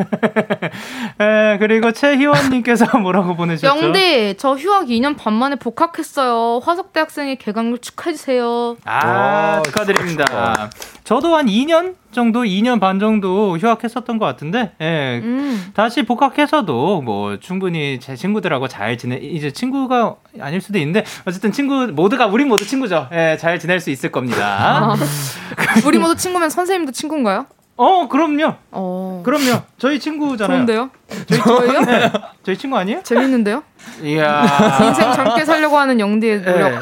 [1.20, 3.66] 예, 그리고 최희원 님께서 뭐라고 보내셨죠?
[3.66, 6.60] 영대, 저 휴학 2년 반 만에 복학했어요.
[6.64, 8.76] 화석대학생의 개강률 축하해 주세요.
[8.84, 10.70] 아, 축하드립니다.
[11.04, 15.70] 저도 한 2년 정도 2년 반 정도 휴학했었던 것 같은데 예, 음.
[15.74, 21.86] 다시 복학해서도 뭐 충분히 제 친구들하고 잘 지내 이제 친구가 아닐 수도 있는데 어쨌든 친구
[21.88, 23.08] 모두가 우리 모두 친구죠.
[23.12, 24.94] 예, 잘 지낼 수 있을 겁니다.
[24.94, 24.96] 아.
[25.86, 27.46] 우리 모두 친구면 선생님도 친구인가요?
[27.82, 28.54] 어, 그럼요.
[28.72, 29.22] 어.
[29.24, 29.62] 그럼요.
[29.78, 30.56] 저희 친구잖아요.
[30.58, 30.90] 좋은데요?
[31.26, 31.80] 저희 저요?
[31.80, 32.12] 네.
[32.44, 33.02] 저희 친구 아니에요?
[33.02, 33.62] 재밌는데요?
[34.02, 34.44] 이야.
[34.86, 36.52] 인생 젊게 살려고 하는 영디의 네.
[36.52, 36.70] 노력.
[36.70, 36.78] 네.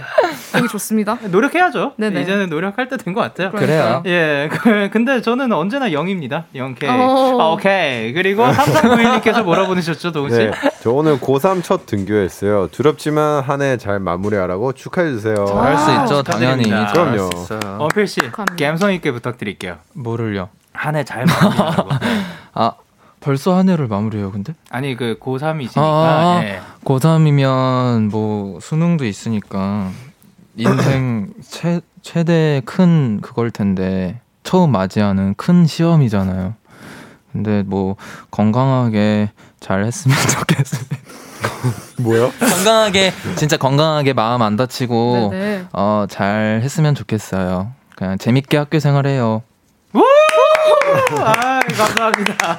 [0.52, 1.16] 되게 좋습니다.
[1.22, 1.92] 노력해야죠.
[1.96, 2.22] 네네.
[2.22, 3.52] 이제는 노력할 때 된 것 같아요.
[3.52, 4.02] 그래요.
[4.06, 4.48] 예.
[4.50, 6.46] 그, 근데 저는 언제나 영입니다.
[6.54, 6.88] 영케.
[6.88, 7.36] 어.
[7.40, 8.12] 아, 오케이.
[8.12, 10.36] 그리고 3391님께서 뭐라 보내셨죠, 동훈 씨?
[10.38, 10.50] 네.
[10.82, 12.68] 저 오늘 고3 첫 등교했어요.
[12.72, 15.46] 두렵지만 한 해 잘 마무리하라고 축하해주세요.
[15.46, 16.64] 잘할 수 있죠, 당연히.
[16.64, 17.30] 그럼요.
[17.78, 18.20] 어필 씨,
[18.58, 19.76] 감성 있게 부탁드릴게요.
[19.94, 20.48] 뭐를요?
[20.78, 21.88] 한 해 잘 마무리하고.
[22.54, 22.72] 아
[23.20, 24.54] 벌써 한 해를 마무리해요, 근데?
[24.70, 25.76] 아니 그 고3이시니까.
[25.78, 26.60] 아, 네.
[26.84, 29.90] 고3이면 뭐 수능도 있으니까
[30.56, 36.54] 인생 최 최대 큰 그걸 텐데 처음 맞이하는 큰 시험이잖아요.
[37.32, 37.96] 근데 뭐
[38.30, 40.96] 건강하게 잘 했으면 좋겠습니다.
[42.00, 42.30] 뭐요?
[42.38, 45.32] 건강하게 진짜 건강하게 마음 안 다치고
[45.72, 47.72] 어 잘 했으면 좋겠어요.
[47.96, 49.42] 그냥 재밌게 학교 생활해요.
[51.24, 52.56] 아, 감사합니다.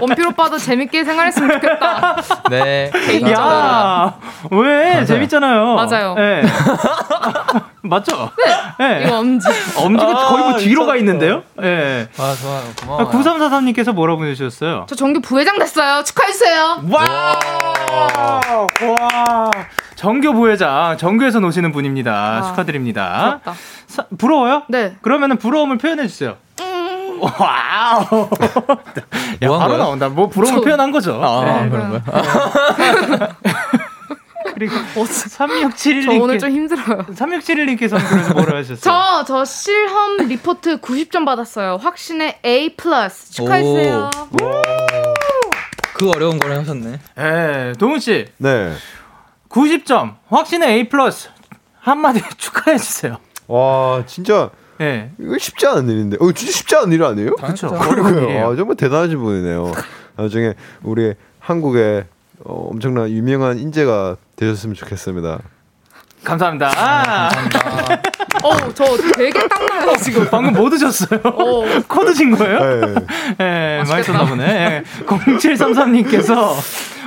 [0.00, 2.16] 원필 오빠도 재밌게 생활했으면 좋겠다.
[2.50, 2.90] 네.
[3.30, 4.14] 야,
[4.50, 5.04] 왜?
[5.04, 5.74] 재밌잖아요.
[5.74, 6.14] 맞아요.
[6.14, 6.42] 네.
[7.82, 8.30] 맞죠?
[8.78, 8.98] 네.
[8.98, 9.04] 네.
[9.06, 9.48] 이거 엄지.
[9.76, 11.42] 엄지가 아, 거의 뭐 뒤로 가 있는데요?
[11.58, 11.62] 예.
[11.62, 12.08] 네.
[12.18, 12.62] 아, 좋아요.
[12.80, 13.08] 고마워요.
[13.10, 14.86] 9343님께서 뭐라고 보내주셨어요?
[14.88, 16.04] 저 정규 부회장 됐어요.
[16.04, 16.82] 축하해주세요.
[16.90, 17.38] 와!
[18.82, 19.50] 와!
[19.96, 22.12] 전교 부회장, 전교에서 노시는 분입니다.
[22.12, 23.40] 아, 축하드립니다.
[23.42, 23.54] 부럽다.
[23.86, 24.62] 사, 부러워요?
[24.68, 24.94] 네.
[25.00, 26.36] 그러면은 부러움을 표현해주세요.
[27.22, 28.28] 와우.
[29.42, 30.08] 야, 뭐 바로 나온다.
[30.08, 30.64] 뭐 부러움을 저...
[30.64, 31.20] 표현한 거죠.
[31.22, 31.70] 아, 네.
[31.70, 32.02] 그런 거야.
[34.54, 36.04] 그리고 3671님.
[36.04, 36.98] 저 오늘 좀 힘들어요.
[37.06, 38.80] 3671님께서 그래서 뭐라 하셨어요?
[38.80, 41.78] 저, 저 실험 리포트 90점 받았어요.
[41.80, 44.10] 확신의 A 플러스 축하해주세요.
[45.94, 46.98] 그 어려운 걸 하셨네.
[47.18, 48.26] 예, 동훈 씨.
[48.38, 48.72] 네.
[49.48, 51.28] 90점, 확신의 A 플러스
[51.80, 53.18] 한마디 축하해 주세요.
[53.46, 55.10] 와, 진짜 네.
[55.18, 56.16] 이거 쉽지 않은 일인데.
[56.20, 57.36] 어, 진짜 쉽지 않은 일 아니에요?
[57.36, 57.68] 그렇죠.
[57.74, 59.72] 아, 정말 대단하신 분이네요.
[60.16, 62.06] 나중에 우리 한국에
[62.44, 65.40] 어, 엄청난 유명한 인재가 되셨으면 좋겠습니다.
[66.24, 66.70] 감사합니다.
[66.76, 68.02] 아, 감사합니다.
[68.44, 68.84] 어, 저
[69.16, 70.28] 되게 땀나요, 지금.
[70.30, 71.20] 방금 뭐 드셨어요?
[71.24, 71.64] 어.
[71.88, 72.58] 코 드신 거예요?
[72.58, 72.94] 네.
[73.38, 74.44] 네 맛있었나 보네.
[74.46, 74.82] 네.
[75.06, 76.52] 0733님께서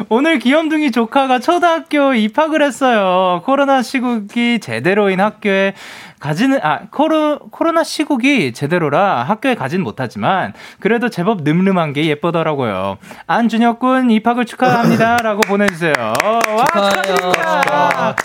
[0.09, 3.41] 오늘 귀염둥이 조카가 초등학교 입학을 했어요.
[3.45, 5.73] 코로나 시국이 제대로인 학교에
[6.25, 12.97] 가지는 아 코로 코로나 시국이 제대로라 학교에 가진 못하지만 그래도 제법 늠름한 게 예쁘더라고요.
[13.27, 15.93] 안준혁 군 입학을 축하합니다라고 보내주세요.
[15.93, 18.15] 축하해요.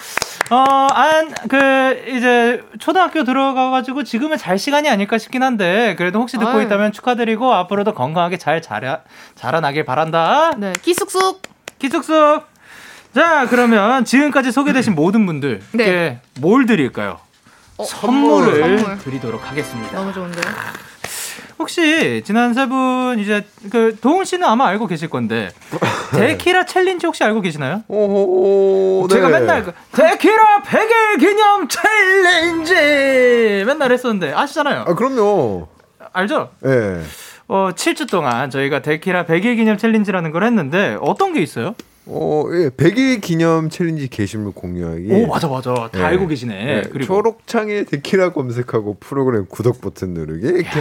[0.51, 6.51] 어, 안, 그, 이제, 초등학교 들어가가지고 지금은 잘 시간이 아닐까 싶긴 한데, 그래도 혹시 듣고
[6.51, 6.63] 아유.
[6.63, 9.03] 있다면 축하드리고, 앞으로도 건강하게 잘 자라,
[9.37, 10.51] 자라나길 바란다.
[10.59, 11.43] 네, 기숙숙.
[11.79, 12.49] 기숙숙.
[13.15, 16.21] 자, 그러면 지금까지 소개되신 모든 분들께 네.
[16.41, 17.19] 뭘 드릴까요?
[17.81, 18.99] 어, 선물을 선물.
[18.99, 19.97] 드리도록 하겠습니다.
[19.97, 20.43] 너무 좋은데요?
[21.59, 25.51] 혹시 지난 세 분 이제 그 도훈 씨는 아마 알고 계실 건데
[26.17, 27.83] 데키라 챌린지 혹시 알고 계시나요?
[27.89, 29.39] 오, 제가 네.
[29.41, 34.85] 맨날 그 데키라 100일 기념 챌린지 맨날 했었는데 아시잖아요.
[34.87, 35.69] 아 그럼요.
[36.13, 36.51] 알죠?
[36.61, 37.03] 네.
[37.49, 41.75] 어 7주 동안 저희가 데키라 100일 기념 챌린지라는 걸 했는데 어떤 게 있어요?
[42.07, 45.13] 어, 예, 100일 기념 챌린지 게시물 공유하기.
[45.13, 45.89] 오, 맞아, 맞아.
[45.93, 46.03] 다 예.
[46.03, 46.55] 알고 계시네.
[46.55, 50.47] 예, 그리고 초록창에 데키라 검색하고 프로그램 구독 버튼 누르기.
[50.47, 50.81] 이렇게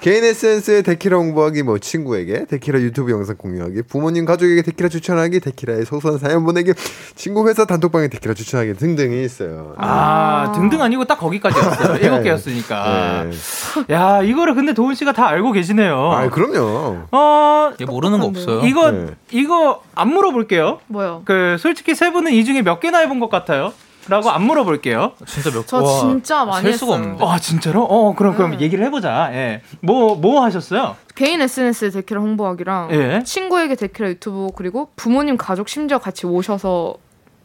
[0.00, 5.84] 개인 SNS에 데키라 홍보하기, 뭐 친구에게 데키라 유튜브 영상 공유하기, 부모님 가족에게 데키라 추천하기, 데키라의
[5.84, 6.72] 소소한 사연 보내기,
[7.14, 9.74] 친구 회사 단톡방에 데키라 추천하기 등등이 있어요.
[9.78, 10.60] 아, 네.
[10.60, 11.94] 등등 아니고 딱 거기까지였어요.
[11.94, 12.00] 네.
[12.06, 13.24] 일곱 개였으니까.
[13.24, 13.94] 네.
[13.94, 16.12] 야, 이거를 근데 도훈 씨가 다 알고 계시네요.
[16.12, 17.06] 아, 그럼요.
[17.10, 18.64] 어, 모르는 거 없어요.
[18.66, 19.06] 이거 네.
[19.30, 20.80] 이거 안 물어볼게요.
[20.86, 21.22] 뭐요?
[21.24, 23.72] 그 솔직히 세 분은 이 중에 몇 개나 해본 것 같아요?
[24.08, 25.12] 라고 안 물어볼게요.
[25.26, 27.24] 진짜 몇 저 와, 진짜 많이 수가 없는데.
[27.26, 27.82] 아, 진짜로?
[27.84, 28.36] 어, 그럼 네.
[28.36, 29.30] 그럼 얘기를 해 보자.
[29.32, 29.62] 예.
[29.80, 30.96] 뭐 뭐 하셨어요?
[31.14, 33.22] 개인 SNS에 데키라 홍보하기랑 예.
[33.24, 36.94] 친구에게 데키라 유튜브 그리고 부모님 가족 심지어 같이 오셔서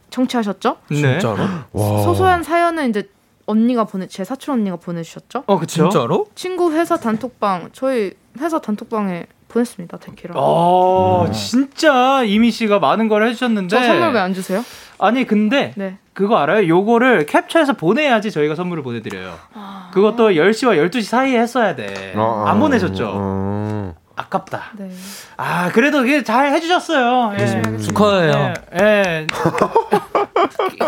[0.10, 0.78] 청취하셨죠?
[0.90, 0.96] 네.
[1.20, 1.38] 진짜로?
[1.74, 3.10] 소소한 사연은 이제
[3.46, 5.44] 언니가 보내 제 사촌 언니가 보내주셨죠?
[5.48, 5.90] 어, 그쵸?
[5.90, 6.28] 진짜로?
[6.36, 10.34] 친구 회사 단톡방 저희 회사 단톡방에 보냈습니다 데키라.
[10.38, 11.32] 어, 음.
[11.34, 13.76] 진짜 이미 씨가 많은 걸 해주셨는데.
[13.76, 14.64] 저 선물 왜 안 주세요?
[14.98, 15.98] 아니 근데 네.
[16.14, 16.68] 그거 알아요?
[16.68, 19.34] 요거를 캡처해서 보내야지 저희가 선물을 보내드려요.
[19.54, 19.90] 아...
[19.94, 22.14] 그것도 10시와 12시 사이에 했어야 돼.
[22.16, 23.14] 아, 안 보내셨죠?
[23.16, 23.94] 아...
[24.16, 24.72] 아깝다.
[24.78, 24.90] 네.
[25.38, 27.34] 아 그래도 그게 잘 해주셨어요.
[27.40, 27.62] 예.
[27.66, 28.54] 음, 축하해요.
[28.80, 28.84] 예.
[28.84, 29.28] 예.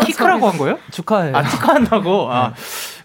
[0.04, 0.78] 키크라고 한 거예요?
[0.90, 1.36] 축하해요.
[1.36, 2.30] 아 축하한다고.
[2.30, 2.48] 아.
[2.48, 2.54] 네.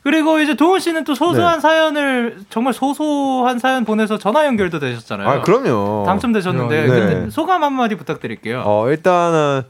[0.03, 1.59] 그리고 이제 도훈 씨는 또 소소한 네.
[1.59, 5.27] 사연을 정말 소소한 사연 보내서 전화 연결도 되셨잖아요.
[5.27, 6.03] 아 그럼요.
[6.05, 7.29] 당첨되셨는데 네.
[7.29, 8.63] 소감 한마디 부탁드릴게요.
[8.65, 9.63] 어 일단은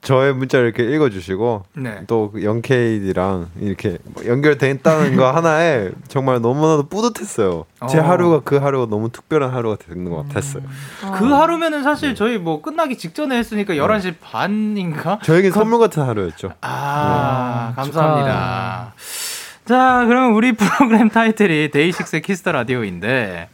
[0.00, 2.04] 저의 문자를 이렇게 읽어주시고 네.
[2.06, 7.64] 또그 영케이랑 이렇게 뭐 연결돼 다는 거 하나에 정말 너무나도 뿌듯했어요.
[7.90, 8.02] 제 어.
[8.02, 10.62] 하루가 그 하루가 너무 특별한 하루가 되는 것 같았어요.
[10.64, 11.12] 음.
[11.18, 12.14] 그 하루면은 사실 네.
[12.14, 15.18] 저희 뭐 끝나기 직전에 했으니까 11시 반인가?
[15.22, 15.58] 저에겐 그...
[15.58, 16.52] 선물 같은 하루였죠.
[16.60, 17.82] 아, 네.
[17.82, 18.92] 감사합니다.
[18.96, 19.48] 축하.
[19.68, 23.48] 자, 그럼 우리 프로그램 타이틀이 DAY6의 Kiss the Radio인데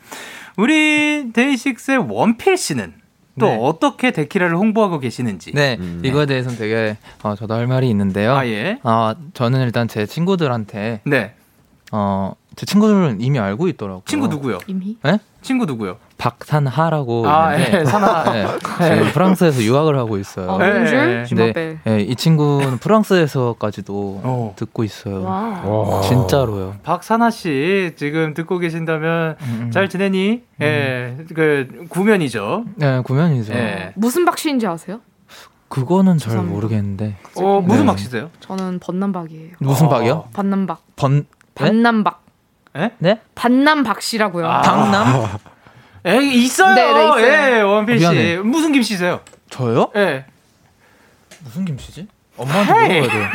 [0.57, 3.03] 우리 DAY6의 원필 씨는
[3.39, 3.59] 또 네.
[3.61, 5.53] 어떻게 데키라를 홍보하고 계시는지.
[5.53, 6.03] 네, 음.
[6.05, 8.35] 이거에 대해서는 되게 어, 저도 할 말이 있는데요.
[8.35, 8.78] 아 예.
[8.82, 11.35] 어, 저는 일단 제 친구들한테 네.
[11.93, 14.03] 어, 제 친구들은 이미 알고 있더라고요.
[14.07, 14.59] 친구 누구요?
[14.66, 14.97] 이미?
[15.03, 15.18] 네?
[15.45, 15.99] 친구 누구요?
[16.16, 18.24] 박산하라고 아, 있는데 예, 산하.
[18.32, 18.47] 네,
[18.97, 20.49] 지금 프랑스에서 유학을 하고 있어요.
[20.51, 24.55] 어, 네, 네, 네, 이 친구는 프랑스에서까지도 어.
[24.57, 25.22] 듣고 있어요.
[25.22, 26.01] 와.
[26.03, 26.76] 진짜로요.
[26.82, 29.61] 박산하 씨 지금 듣고 계신다면 음.
[29.64, 29.70] 음.
[29.70, 30.42] 잘 지내니?
[30.61, 30.62] 음.
[30.62, 32.64] 예, 그 구면이죠.
[32.76, 33.53] 네, 구면이죠.
[33.53, 33.92] 예.
[33.97, 35.01] 무슨 박 씨인지 아세요?
[35.68, 37.16] 그거는 잘 모르겠는데.
[37.36, 38.30] 어, 무슨 박 씨세요?
[38.40, 39.57] 저는 번남박이에요.
[39.59, 40.28] 무슨 박이요?
[40.32, 40.80] 반남박.
[40.97, 42.24] 번 반남박.
[42.77, 42.91] 예?
[42.99, 43.20] 네?
[43.35, 44.47] 반남 박 씨라고요.
[44.49, 44.61] 아.
[44.62, 45.29] 박남?
[46.07, 46.75] 에 있어요.
[46.75, 47.27] 네, 네, 있어요.
[47.57, 48.03] 예, 원필 씨.
[48.03, 48.37] 미안해.
[48.39, 49.20] 무슨 김씨세요?
[49.49, 49.91] 저요?
[49.97, 50.27] 예.
[51.45, 52.09] 무슨 김씨지?
[52.37, 53.29] 엄마한테 물어봐야 돼요.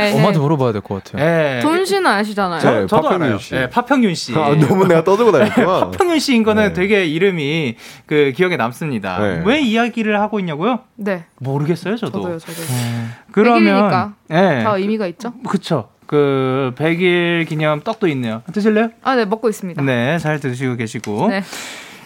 [0.16, 1.22] 엄마한테 물어봐야 될 것 같아요.
[1.22, 1.60] 예.
[1.60, 2.60] 돈 씨는 아시잖아요.
[2.62, 3.36] 네, 저 도 알아요.
[3.38, 3.54] 씨.
[3.54, 4.32] 예, 파평윤 씨.
[4.34, 5.90] 아, 너무 내가 떠들고 다녔구나.
[5.92, 6.72] 파평윤 씨인 거는 네.
[6.72, 7.76] 되게 이름이
[8.06, 9.18] 그 기억에 남습니다.
[9.18, 9.42] 네.
[9.44, 10.80] 왜 이야기를 하고 있냐고요?
[10.96, 11.26] 네.
[11.38, 12.22] 모르겠어요, 저도.
[12.22, 12.62] 저도요, 저도.
[12.62, 13.12] 음.
[13.30, 14.62] 그러면 예.
[14.64, 15.34] 다 의미가 있죠?
[15.46, 15.90] 그렇죠.
[16.06, 18.42] 그 100일 기념 떡도 있네요.
[18.52, 18.90] 드실래요?
[19.02, 19.82] 아, 네, 먹고 있습니다.
[19.82, 21.28] 네, 잘 드시고 계시고.
[21.28, 21.42] 네.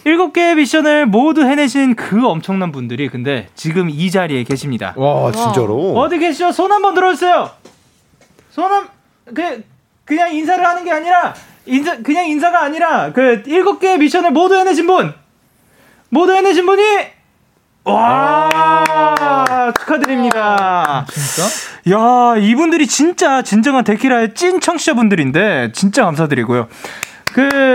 [0.05, 4.95] 일곱 개의 미션을 모두 해내신 그 엄청난 분들이 근데 지금 이 자리에 계십니다.
[4.97, 5.93] 와, 진짜로?
[5.93, 6.53] 어디 계시죠?
[6.53, 7.51] 손 한번 들어주세요.
[8.51, 8.89] 손 한,
[9.35, 9.63] 그,
[10.05, 11.35] 그냥 인사를 하는 게 아니라,
[11.67, 15.13] 인사, 그냥 인사가 아니라, 그 일곱 개의 미션을 모두 해내신 분!
[16.09, 16.83] 모두 해내신 분이,
[17.85, 21.07] 와, 축하드립니다.
[21.11, 21.97] 진짜?
[21.97, 26.69] 야, 이분들이 진짜 진정한 데키라의 찐 청취자분들인데, 진짜 감사드리고요.
[27.33, 27.73] 그,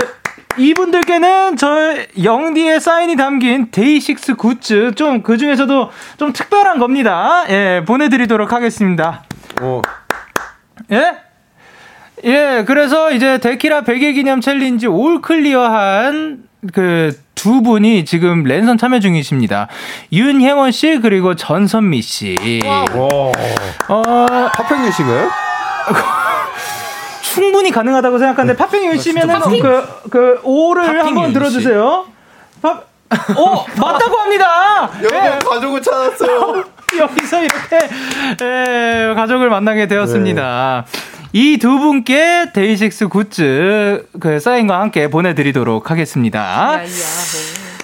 [0.58, 7.44] 이분들께는 저의 영디의 사인이 담긴 DAY6 굿즈 좀 그 중에서도 좀 특별한 겁니다.
[7.50, 9.24] 예, 보내드리도록 하겠습니다.
[9.60, 9.82] 오.
[10.92, 11.16] 예?
[12.24, 17.14] 예, 그래서 이제 데키라 100일 기념 챌린지 all clear한 그
[17.46, 19.68] 두 분이 지금 랜선 참여 중이십니다.
[20.12, 22.34] 윤혜원 씨 그리고 전선미 씨.
[22.64, 22.84] 와.
[23.88, 25.30] 어, 하평윤 씨인가요?
[27.22, 32.06] 충분히 가능하다고 생각하는데 팝핑 열심히는 그, 그, 오를 한번 들어주세요.
[32.62, 32.84] 팝,
[33.36, 34.90] 오, 맞다고 합니다!
[35.00, 35.38] 여러분, 네.
[35.38, 36.64] 가족을 찾았어요.
[36.98, 37.78] 여기서 이렇게,
[38.42, 40.84] 예, 가족을 만나게 되었습니다.
[40.84, 41.15] 네.
[41.36, 46.80] 이 두 분께 데이식스 굿즈 그 사인과 함께 보내드리도록 하겠습니다.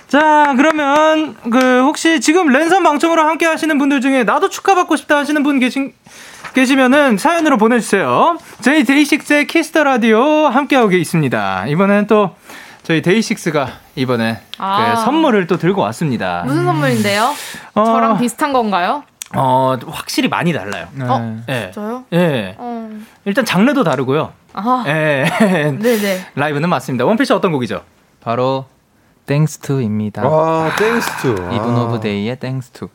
[0.08, 5.42] 자, 그러면 그 혹시 지금 랜선 방청으로 함께 하시는 분들 중에 나도 축하받고 싶다 하시는
[5.42, 5.92] 분 계신
[6.54, 8.38] 계시면은 사연으로 보내주세요.
[8.62, 11.66] 저희 DAY6의 Kiss the Radio 함께하고 있습니다.
[11.66, 12.34] 이번엔 또
[12.84, 14.94] 저희 DAY6가 이번에 아.
[14.96, 16.42] 그 선물을 또 들고 왔습니다.
[16.46, 17.34] 무슨 선물인데요?
[17.74, 19.04] 어, 저랑 비슷한 건가요?
[19.34, 20.86] 어, 확실히 많이 달라요.
[20.94, 21.04] 네.
[21.04, 21.42] 어?
[21.46, 21.70] 네.
[21.72, 22.04] 진짜요?
[22.12, 22.16] 예.
[22.18, 22.54] 네.
[22.58, 22.90] 어.
[23.24, 24.32] 일단 장르도 다르고요.
[24.52, 24.84] 아.
[24.86, 25.24] 예.
[25.78, 26.26] 네네.
[26.34, 27.04] 라이브는 맞습니다.
[27.04, 27.82] 원필 씨 어떤 곡이죠?
[28.20, 28.66] 바로
[29.24, 30.26] Thanks to입니다.
[30.28, 31.28] 와, Thanks to.
[31.52, 32.88] Even of Day의 Thanks to.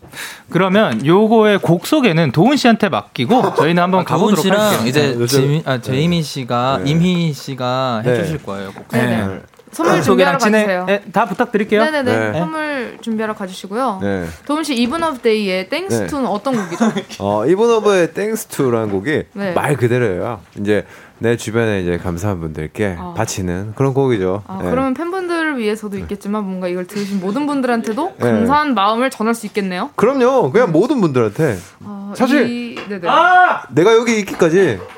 [0.49, 4.87] 그러면 요거의 곡 소개는 도훈 씨한테 맡기고 저희는 한번 아, 가보도록 씨랑 할게요.
[4.87, 5.25] 이제 네.
[5.25, 6.91] 지미, 아, 제이미 씨가 네.
[6.91, 8.11] 임희 씨가 네.
[8.11, 8.73] 해주실 거예요.
[8.73, 9.05] 곡 소개.
[9.05, 9.39] 네.
[9.71, 10.85] 선물 준비하러 가주세요.
[10.85, 11.83] 네, 다 부탁드릴게요.
[11.83, 12.31] 네네네.
[12.31, 12.39] 네.
[12.39, 13.99] 선물 준비하러 가주시고요.
[14.01, 14.25] 네.
[14.45, 16.85] 도훈 씨 Even of Day의 Thanks to는 어떤 곡이죠?
[17.19, 19.53] 어 Even of의 Thanks to라는 곡이 네.
[19.53, 20.41] 말 그대로예요.
[20.59, 20.85] 이제
[21.19, 23.13] 내 주변에 이제 감사한 분들께 아.
[23.15, 24.43] 바치는 그런 곡이죠.
[24.47, 24.69] 아, 네.
[24.69, 28.31] 그러면 팬분들을 위해서도 있겠지만 뭔가 이걸 들으신 모든 분들한테도 네.
[28.31, 29.89] 감사한 마음을 전할 수 있겠네요.
[29.95, 30.51] 그럼요.
[30.51, 31.57] 그냥 모든 분들한테.
[31.83, 32.77] 아, 사실 이...
[33.05, 33.63] 아!
[33.71, 34.96] 내가 여기 있기까지 아,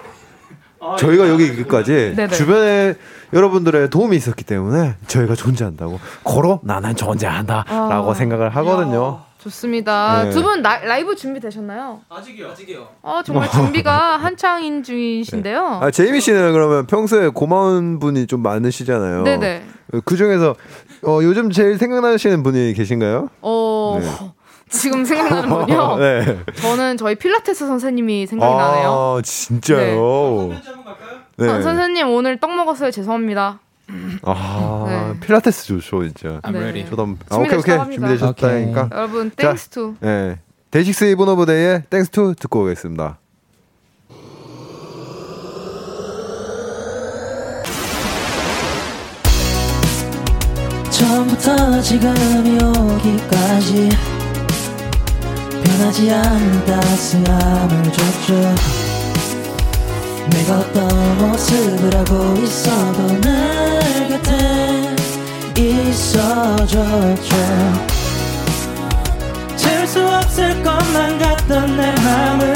[0.98, 2.34] 저희가 여기 있기까지 네네.
[2.34, 2.96] 주변에
[3.34, 9.20] 여러분들의 도움이 있었기 때문에 저희가 존재한다고 걸어 나는 존재한다라고 아, 생각을 하거든요.
[9.22, 10.24] 이야, 좋습니다.
[10.26, 10.30] 네.
[10.32, 12.02] 두분 라이브 준비 되셨나요?
[12.10, 12.50] 아직이요.
[12.50, 12.88] 아직이요.
[13.04, 15.62] 아 정말 준비가 한창인 중이신데요.
[15.62, 15.86] 네.
[15.86, 19.24] 아 제이미 씨는 그러면 평소에 고마운 분이 좀 많으시잖아요.
[19.24, 19.64] 네네.
[20.06, 20.56] 그 중에서
[21.04, 23.30] 어, 요즘 제일 생각나시는 분이 계신가요?
[23.42, 24.00] 어.
[24.02, 24.32] 네.
[24.70, 25.98] 지금 생각나는 분요?
[26.00, 26.44] 네.
[26.62, 29.22] 저는 저희 필라테스 선생님이 생각이 아, 나네요.
[29.24, 30.50] 진짜요?
[30.50, 30.62] 네.
[31.38, 31.48] 네.
[31.50, 32.92] 어, 선생님 오늘 떡 먹었어요.
[32.92, 33.60] 죄송합니다.
[34.22, 35.20] 아 네.
[35.20, 36.40] 필라테스 좋죠 진짜.
[36.44, 36.88] I'm ready.
[36.90, 38.82] 저도 아, 오케이 오케이 준비되셨다니까.
[38.84, 38.90] Okay.
[38.92, 39.96] 여러분 Thanks to.
[40.00, 40.38] 네.
[40.72, 43.18] DAY6 Even of Day의 Thanks to 듣고 오겠습니다.
[50.92, 52.14] 처음부터 지금
[52.62, 53.90] 여기까지
[55.64, 58.56] 변하지 않는 따스함을 줬죠.
[60.30, 64.96] 내가 어떤 모습을 하고 있어도 날 곁에
[65.58, 67.36] 있어줬죠.
[69.56, 72.54] 채울 수 없을 것만 같던 내 맘을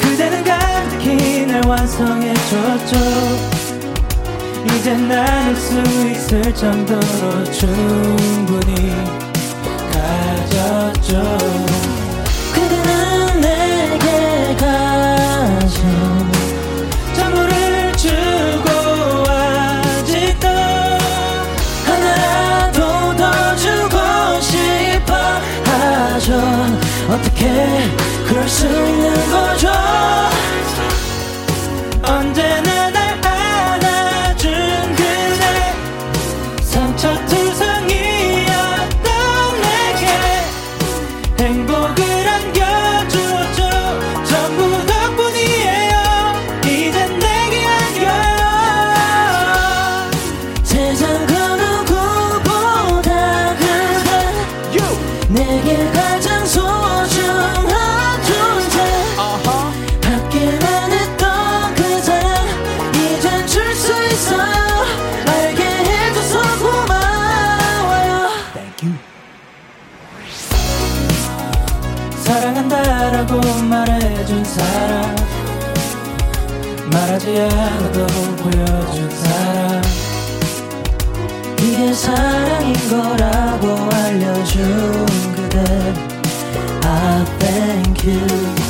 [0.00, 2.96] 그대는 가득히 날 완성해줬죠.
[4.66, 8.92] 이제 나눌 수 있을 정도로 충분히
[10.72, 11.22] 가졌죠
[12.54, 15.78] 그대는 내게 가진
[17.14, 18.70] 전부를 주고
[19.30, 20.48] 아직도
[21.84, 25.12] 하나라도 더 주고 싶어
[25.66, 26.40] 하죠
[27.10, 27.90] 어떻게
[28.26, 29.61] 그럴 수 있는 거죠
[82.92, 85.58] 거라고 알려준 그대
[86.84, 88.61] I thank you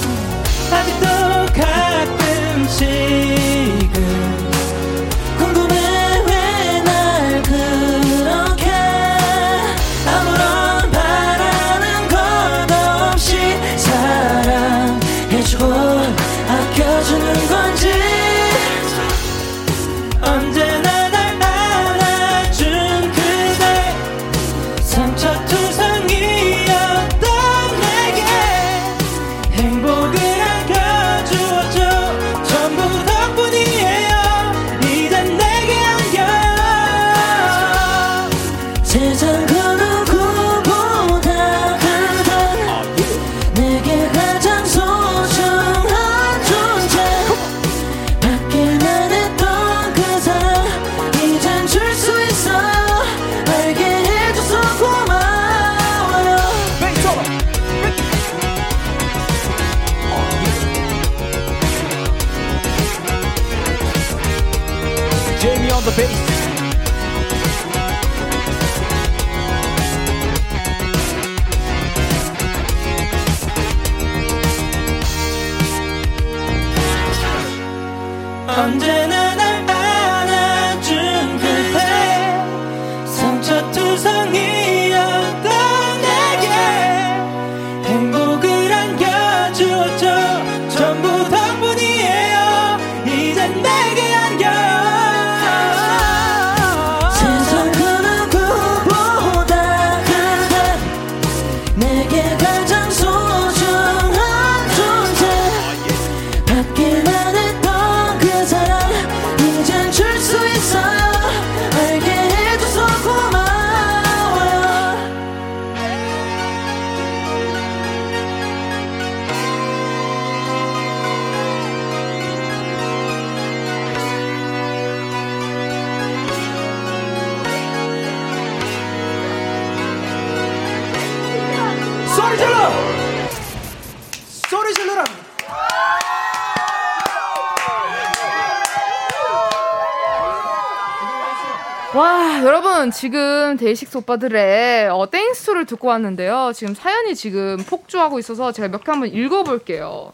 [143.72, 146.52] 데이식스 오빠들의 어, 땡스를 듣고 왔는데요.
[146.54, 150.12] 지금 사연이 지금 폭주하고 있어서 제가 몇 개 한번 읽어볼게요.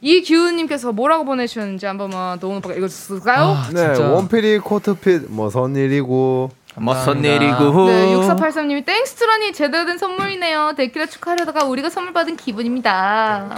[0.00, 3.44] 이기훈님께서 뭐라고 보내주셨는지 한번만 노은 오빠가 읽어주실까요?
[3.44, 10.74] 아, 네, 원필이 코트핏 뭐선 일이고 무슨 일이고 네, 6483님이 땡스트라니 제대로 된 선물이네요.
[10.76, 13.56] 데키라 축하하려다가 우리가 선물 받은 기분입니다.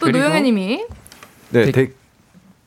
[0.00, 0.84] 또 노영애님이
[1.50, 1.92] 네, 데,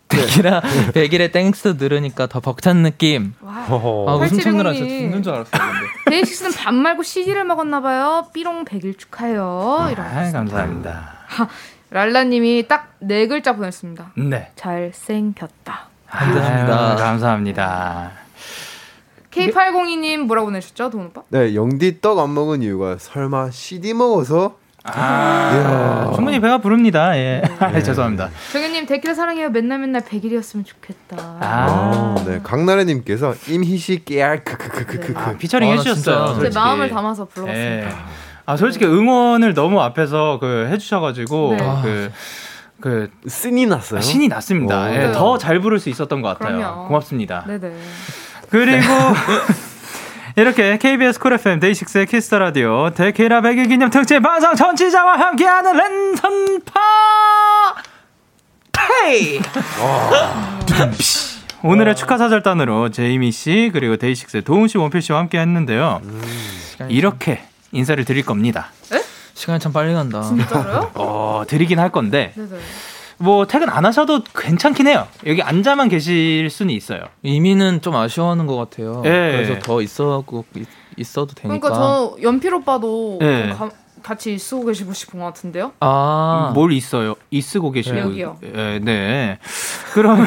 [0.10, 0.62] 백이라
[0.94, 3.34] 백일의 땡스 들으니까 더 벅찬 느낌.
[3.42, 3.66] 와.
[3.70, 5.62] 아 웃음 참느라 진짜 죽는 줄 알았어요.
[6.10, 8.28] 데이식스는 밥 말고 CD를 먹었나 봐요.
[8.34, 9.88] 삐롱 백일 축하해요.
[9.92, 10.06] 이런.
[10.06, 11.14] 아, 감사합니다.
[11.92, 14.12] 랄라님이 딱 네 글자 보냈습니다.
[14.18, 14.52] 네.
[14.58, 15.88] 잘생겼다.
[16.08, 16.96] 감사합니다.
[16.98, 18.12] 감사합니다.
[19.32, 21.22] K802님 뭐라고 보내셨죠, 돈 오빠?
[21.30, 27.18] 네, 영디 떡 안 먹은 이유가 설마 CD 먹어서 아, 충분히 배가 부릅니다.
[27.18, 27.42] 예.
[27.72, 27.82] 네.
[27.84, 28.30] 죄송합니다.
[28.52, 29.50] 정현님 댓글 사랑해요.
[29.50, 31.18] 맨날 맨날 100일이었으면 좋겠다.
[31.18, 32.40] 아, 아 네.
[32.44, 35.14] 강나래님께서 임희식 깨알 크크크크크.
[35.18, 36.40] 아, 피처링 아, 해주셨어요.
[36.42, 37.88] 제 마음을 담아서 불렀습니다.
[37.88, 37.88] 예.
[38.46, 41.80] 아 솔직히 응원을 너무 앞에서 그 해주셔가지고 네.
[41.84, 42.12] 그.
[42.82, 43.98] 그 신이 났어요.
[43.98, 44.96] 아, 신이 났습니다.
[44.96, 46.58] 예, 더잘 부를 수 있었던 것 같아요.
[46.60, 46.88] 그럼요.
[46.88, 47.44] 고맙습니다.
[47.46, 47.76] 네네.
[48.50, 48.88] 그리고
[50.36, 56.74] 이렇게 KBS 쿨 FM 데이식스의 키스터 라디오 데키라 100일 기념 특집 방송 청취자와 함께하는 랜선파
[58.72, 59.40] 페이.
[61.64, 66.02] 오늘의 축하 사절단으로 제이미 씨 그리고 데이식스의 도훈 씨, 원필 씨와 함께했는데요.
[66.04, 66.22] 음,
[66.88, 68.68] 이렇게 인사를 드릴 겁니다.
[68.94, 69.02] 에?
[69.34, 70.22] 시간이 참 빨리 간다.
[70.22, 70.92] 진짜로요?
[70.96, 72.32] 어, 드리긴 할 건데.
[72.36, 72.50] 네네.
[73.20, 75.08] 뭐 퇴근 안 하셔도 괜찮긴 해요.
[75.26, 77.02] 여기 앉아만 계실 수는 있어요.
[77.22, 79.02] 이미는 좀 아쉬워하는 것 같아요.
[79.04, 79.10] 네.
[79.32, 80.46] 그래서 더 있어고
[80.98, 81.60] 있어도 되니까.
[81.60, 83.50] 그러니까 저 연필 오빠도 네.
[83.50, 83.70] 가,
[84.02, 85.74] 같이 쓰고 계시고 싶은 것 같은데요.
[85.82, 87.16] 아, 뭘 있어요?
[87.30, 88.02] 있고 계시고 네.
[88.02, 88.38] 여기요.
[88.42, 89.40] 네, 네.
[89.94, 90.26] 그러면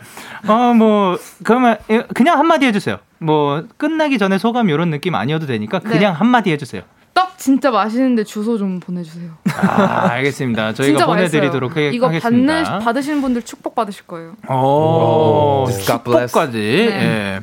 [0.46, 1.78] 어 뭐 그러면
[2.12, 2.98] 그냥 한마디 해주세요.
[3.18, 6.06] 뭐 끝나기 전에 소감 이런 느낌 아니어도 되니까 그냥 네.
[6.18, 6.82] 한마디 해주세요.
[7.14, 9.30] 떡 진짜 맛있는데 주소 좀 보내주세요.
[9.56, 10.74] 아, 알겠습니다.
[10.74, 12.62] 저희가 보내드리도록 하, 이거 하겠습니다.
[12.64, 14.34] 받는, 받으시는 분들 축복 받으실 거예요.
[14.48, 16.58] 오, 축복까지.
[16.58, 16.90] 네.
[16.90, 17.40] 예.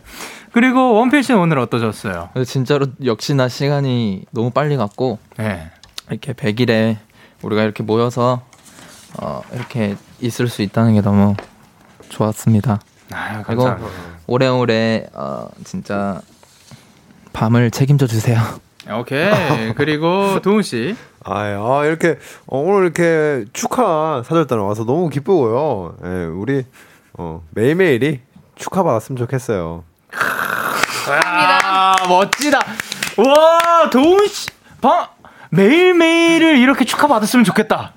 [0.51, 2.29] 그리고 원필 씨는 오늘 어떠셨어요?
[2.45, 5.71] 진짜로 역시나 시간이 너무 빨리 갔고 네.
[6.09, 6.97] 이렇게 100일에
[7.41, 8.41] 우리가 이렇게 모여서
[9.21, 11.35] 어, 이렇게 있을 수 있다는 게 너무
[12.09, 12.81] 좋았습니다.
[13.13, 13.69] 아, 그리고
[14.27, 16.21] 오래오래 어, 진짜
[17.31, 18.39] 밤을 책임져 주세요.
[18.89, 19.73] 오케이.
[19.75, 20.95] 그리고 도훈 씨.
[21.23, 22.17] 아, 아 이렇게
[22.47, 25.97] 어, 오늘 이렇게 축하 사절단 와서 너무 기쁘고요.
[26.03, 26.65] 예, 우리
[27.13, 28.21] 어, 매일매일이
[28.55, 29.83] 축하 받았으면 좋겠어요.
[31.07, 32.59] 아, 멋지다.
[33.17, 34.47] 와, 도훈 씨.
[34.81, 35.07] 방
[35.51, 37.93] 매일매일을 이렇게 축하받았으면 좋겠다.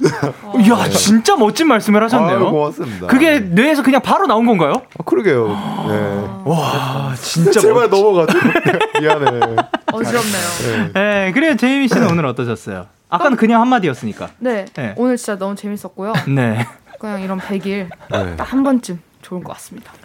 [0.60, 0.90] 이야, 네.
[0.90, 2.36] 진짜 멋진 말씀을 하셨네요.
[2.36, 3.06] 아유, 고맙습니다.
[3.06, 4.72] 그게 뇌에서 그냥 바로 나온 건가요?
[4.98, 5.48] 아, 그러게요.
[5.88, 6.28] 네.
[6.44, 8.36] 와, 진짜 제발 넘어가죠.
[9.00, 9.56] 미안해.
[9.92, 10.92] 어지럽네요.
[10.92, 10.92] 네.
[10.92, 12.86] 네, 그래 제이미 씨는 오늘 어떠셨어요?
[13.08, 14.30] 아까는 그냥 한마디였으니까.
[14.38, 14.94] 네, 네.
[14.96, 16.12] 오늘 진짜 너무 재밌었고요.
[16.34, 16.66] 네.
[16.98, 18.36] 그냥 이런 100일 네.
[18.36, 19.92] 딱한 번쯤 좋을 것 같습니다.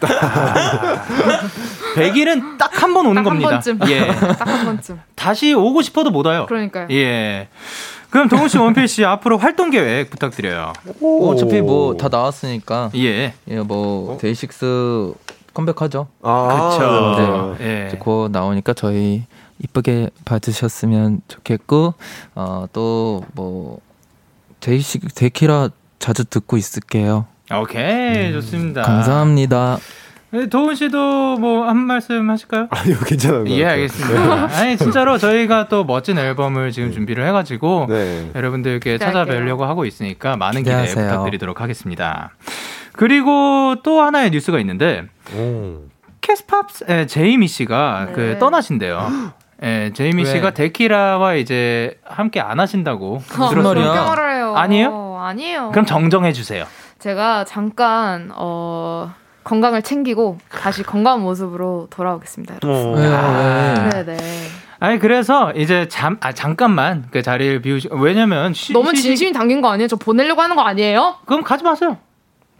[1.96, 3.50] 100일은 딱 한 번 오는 겁니다.
[3.56, 3.88] 한 번쯤.
[3.90, 4.06] 예.
[4.08, 5.00] 딱 한 번쯤.
[5.14, 6.46] 다시 오고 싶어도 못 와요.
[6.48, 6.88] 그러니까요.
[6.90, 7.48] 예.
[8.10, 10.72] 그럼 동훈 씨, 원필 씨 앞으로 활동 계획 부탁드려요.
[11.00, 11.28] 오.
[11.28, 12.90] 어차피 뭐 다 나왔으니까.
[12.96, 13.34] 예.
[13.48, 14.18] 예, 뭐 어?
[14.18, 15.12] 데이식스
[15.54, 16.08] 컴백하죠.
[16.22, 17.56] 아, 그렇죠.
[17.58, 17.90] 네.
[17.92, 17.96] 예.
[17.98, 19.24] 곧 나오니까 저희
[19.62, 21.94] 이쁘게 봐주셨으면 좋겠고
[22.34, 23.78] 어, 또뭐
[24.60, 25.68] 데이식 데키라
[25.98, 27.26] 자주 듣고 있을게요.
[27.52, 28.82] 오케이 음, 좋습니다.
[28.82, 29.78] 감사합니다.
[30.32, 32.68] 네, 도훈 씨도 뭐 한 말씀 하실까요?
[32.70, 33.46] 아니요, 괜찮아요.
[33.48, 34.46] 예, 알겠습니다.
[34.46, 34.54] 네.
[34.54, 38.30] 아니 진짜로 저희가 또 멋진 앨범을 지금 준비를 해가지고 네.
[38.36, 41.08] 여러분들께 찾아뵈려고 하고 있으니까 많은 기대 기대하세요.
[41.08, 42.30] 부탁드리도록 하겠습니다.
[42.92, 45.04] 그리고 또 하나의 뉴스가 있는데
[45.36, 45.78] 오.
[46.20, 48.12] 캐스팝스 제이미 씨가 네.
[48.12, 49.32] 그 떠나신대요.
[49.64, 50.30] 예, 제이미 왜?
[50.30, 54.54] 씨가 데키라와 이제 함께 안 하신다고 들었어요.
[54.56, 55.18] 아니에요?
[55.20, 55.70] 아니에요.
[55.72, 56.64] 그럼 정정해 주세요.
[57.00, 59.12] 제가 잠깐 어
[59.44, 62.56] 건강을 챙기고 다시 건강한 모습으로 돌아오겠습니다.
[62.62, 62.94] 여러분.
[63.00, 64.16] 네, 네.
[64.78, 69.70] 아니 그래서 이제 잠 아 잠깐만 그 자리를 비우시 왜냐면 쉬, 너무 진심이 담긴 거
[69.70, 69.88] 아니에요?
[69.88, 71.16] 저 보내려고 하는 거 아니에요?
[71.26, 71.96] 그럼 가지 마세요.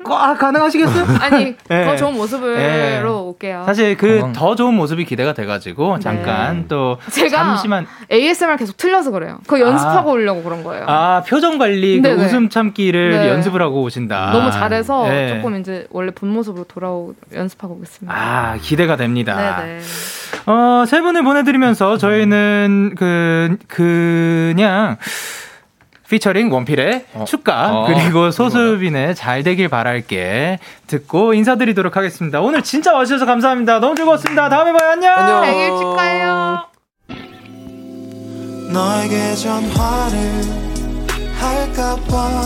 [0.05, 1.07] 아, 가능하시겠어요?
[1.21, 1.85] 아니 네.
[1.85, 3.01] 더 좋은 모습으로 네.
[3.03, 3.63] 올게요.
[3.67, 6.03] 사실 그 더 좋은 모습이 기대가 돼가지고 네.
[6.03, 9.39] 잠깐 또 제가 잠시만 ASMR 계속 틀려서 그래요.
[9.47, 10.13] 그거 연습하고 아.
[10.13, 10.85] 오려고 그런 거예요.
[10.89, 13.29] 아 표정 관리, 그 웃음 참기를 네.
[13.29, 14.31] 연습을 하고 오신다.
[14.33, 15.35] 너무 잘해서 네.
[15.37, 18.15] 조금 이제 원래 본 모습으로 돌아오 연습하고 오겠습니다.
[18.17, 19.37] 아 기대가 됩니다.
[19.57, 19.81] 네네.
[20.47, 24.97] 어세 분을 보내드리면서 저희는 그 그냥.
[26.11, 27.25] 피처링 원필의 어.
[27.27, 27.87] 축가 어.
[27.87, 30.59] 그리고 소수빈의 잘 되길 바랄게
[30.89, 32.41] 듣고 인사드리도록 하겠습니다.
[32.41, 33.79] 오늘 진짜 와주셔서 감사합니다.
[33.79, 34.49] 너무 즐거웠습니다.
[34.49, 34.91] 다음에 봐요.
[34.91, 35.15] 안녕.
[35.17, 35.45] 안녕.
[35.45, 36.65] 생일 축하해요.
[38.73, 40.19] 너에게 전화를
[41.41, 42.41] 할까봐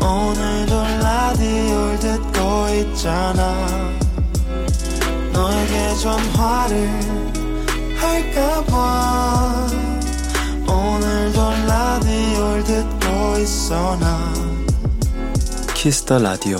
[0.00, 3.56] 오늘도 라디오를 듣고 있잖아
[5.32, 6.90] 너에게 전화를
[7.96, 9.66] 할까봐
[10.68, 14.32] 오늘 도 라디오를 듣고 있어 나.
[15.74, 16.58] Kiss the Radio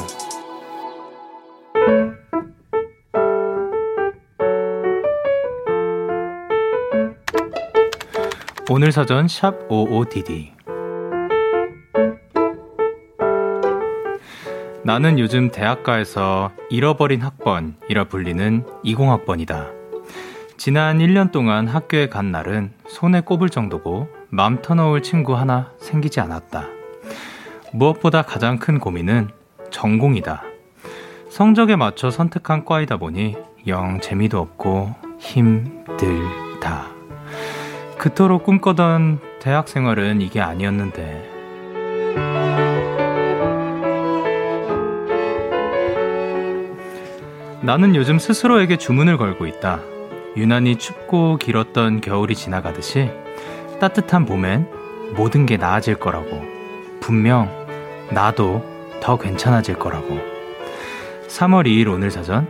[8.71, 10.51] 오늘 사전 샵 55DD
[14.85, 19.71] 나는 요즘 대학가에서 잃어버린 학번이라 불리는 20학번이다.
[20.57, 26.67] 지난 1년 동안 학교에 간 날은 손에 꼽을 정도고 맘 터놓을 친구 하나 생기지 않았다.
[27.75, 29.29] 무엇보다 가장 큰 고민은
[29.71, 30.43] 전공이다.
[31.29, 36.87] 성적에 맞춰 선택한 과이다 보니 영 재미도 없고 힘들다.
[37.99, 41.31] 그토록 꿈꿔던 대학 생활은 이게 아니었는데.
[47.61, 49.81] 나는 요즘 스스로에게 주문을 걸고 있다.
[50.39, 53.11] 유난히 춥고 길었던 겨울이 지나가듯이
[53.83, 54.69] 따뜻한 봄엔
[55.17, 56.41] 모든 게 나아질 거라고.
[57.01, 57.51] 분명
[58.13, 58.65] 나도
[59.03, 60.21] 더 괜찮아질 거라고.
[61.27, 62.47] 3월 2일 오늘 사전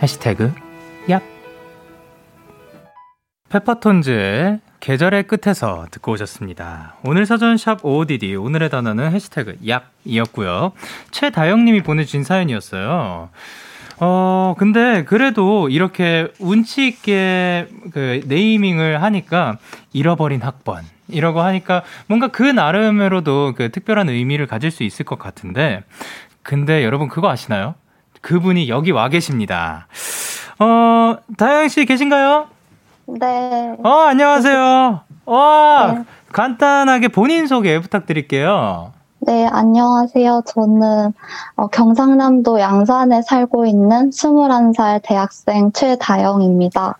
[0.00, 0.54] 해시태그
[1.08, 1.20] 얍
[3.48, 6.94] 페퍼톤즈의 계절의 끝에서 듣고 오셨습니다.
[7.02, 10.70] 오늘 사전샵 OODD 오늘의 단어는 해시태그 얍이었고요.
[11.10, 13.30] 최다영님이 보내주신 사연이었어요.
[14.00, 19.58] 어, 근데 그래도 이렇게 운치 있게 그 네이밍을 하니까
[19.92, 20.84] 잃어버린 학번.
[21.08, 25.82] 이라고 하니까 뭔가 그 나름으로도 그 특별한 의미를 가질 수 있을 것 같은데,
[26.42, 27.74] 근데 여러분 그거 아시나요?
[28.20, 29.86] 그분이 여기 와 계십니다.
[30.58, 32.48] 어, 다영 씨 계신가요?
[33.06, 33.74] 네.
[33.82, 35.00] 어, 안녕하세요.
[35.24, 36.04] 와, 네.
[36.32, 38.92] 간단하게 본인 소개 부탁드릴게요.
[39.28, 40.44] 네, 안녕하세요.
[40.46, 41.12] 저는
[41.56, 46.96] 어, 경상남도 양산에 살고 있는 21살 대학생 최다영입니다.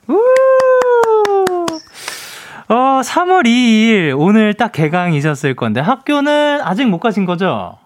[2.68, 7.78] 어, 3월 2일 오늘 딱 개강이셨을 건데 학교는 아직 못 가신 거죠?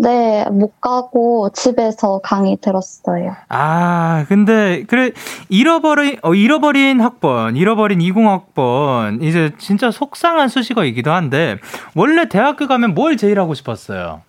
[0.00, 3.34] 네, 못 가고 집에서 강의 들었어요.
[3.48, 5.10] 아, 근데 그래
[5.48, 11.56] 잃어버린 어, 잃어버린 학번, 잃어버린 20학번 이제 진짜 속상한 수식어이기도 한데
[11.96, 14.22] 원래 대학교 가면 뭘 제일 하고 싶었어요?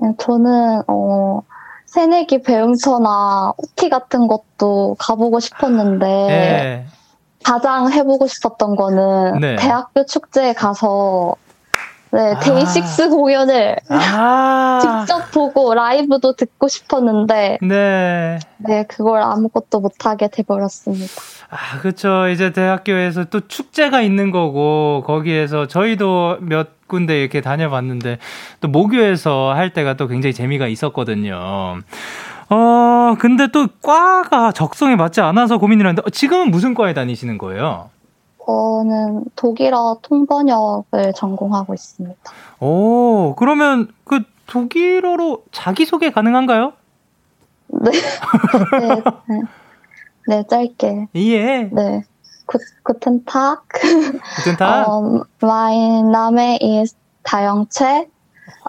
[0.00, 1.42] 네, 저는 어
[1.84, 6.86] 새내기 배움터나 OT 같은 것도 가보고 싶었는데 네.
[7.44, 9.56] 가장 해보고 싶었던 거는 네.
[9.56, 11.36] 대학교 축제에 가서
[12.16, 12.40] 네, 아.
[12.40, 14.78] 데이식스 공연을 아.
[15.06, 18.38] 직접 보고 라이브도 듣고 싶었는데 네.
[18.56, 21.12] 네, 그걸 아무것도 못 하게 돼 버렸습니다.
[21.50, 22.28] 아, 그렇죠.
[22.28, 28.18] 이제 대학교에서 또 축제가 있는 거고 거기에서 저희도 몇 군데 이렇게 다녀봤는데
[28.60, 31.80] 또 모교에서 할 때가 또 굉장히 재미가 있었거든요.
[32.48, 37.90] 어, 근데 또 과가 적성에 맞지 않아서 고민이라는데 어, 지금은 무슨 과에 다니시는 거예요?
[38.46, 42.16] 저는 독일어 통번역을 전공하고 있습니다.
[42.60, 46.72] 오, 그러면 그 독일어로 자기소개 가능한가요?
[47.66, 47.90] 네.
[47.90, 49.42] 네, 네.
[50.28, 51.08] 네, 짧게.
[51.16, 51.70] 예.
[51.72, 52.04] 네.
[52.46, 53.62] 구, guten Tag.
[54.36, 54.86] Guten Tag.
[54.88, 58.08] Um, mein Name ist Taeyong-che.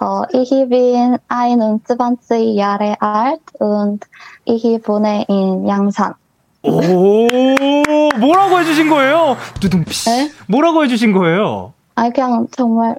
[0.01, 4.05] Uh, ich bin 21 Jahre alt und
[4.45, 6.15] ich wohne in Yangsan.
[6.63, 7.27] 오,
[8.19, 9.37] 뭐라고 해주신 거예요?
[9.59, 10.09] 두둥피.
[10.09, 10.31] 네?
[10.47, 11.73] 뭐라고 해주신 거예요?
[11.95, 12.95] 아, 그냥 정말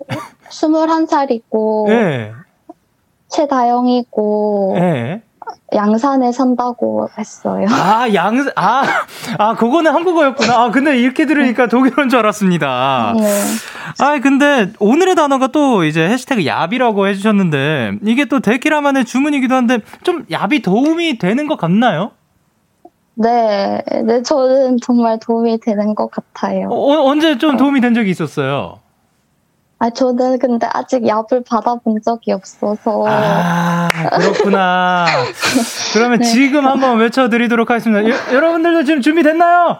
[0.50, 2.32] 21살이고, 네.
[3.28, 5.22] 최다영이고, 네.
[5.74, 7.66] 양산에 산다고 했어요.
[7.70, 8.82] 아, 양, 아,
[9.38, 10.62] 아, 그거는 한국어였구나.
[10.62, 11.68] 아, 근데 이렇게 들으니까 네.
[11.68, 13.14] 독일어인 줄 알았습니다.
[13.18, 13.22] 네.
[13.98, 20.24] 아, 근데 오늘의 단어가 또 이제 해시태그 야비라고 해주셨는데, 이게 또 데키라만의 주문이기도 한데, 좀
[20.30, 22.12] 야비 도움이 되는 것 같나요?
[23.20, 26.68] 네, 네, 저는 정말 도움이 되는 것 같아요.
[26.68, 28.78] 어, 언제 좀 도움이 된 적이 있었어요?
[29.80, 33.04] 아, 저는 근데 아직 얍을 받아본 적이 없어서.
[33.08, 33.88] 아,
[34.18, 35.06] 그렇구나.
[35.94, 36.24] 그러면 네.
[36.26, 38.08] 지금 한번 외쳐드리도록 하겠습니다.
[38.08, 39.78] 여, 여러분들도 지금 준비됐나요?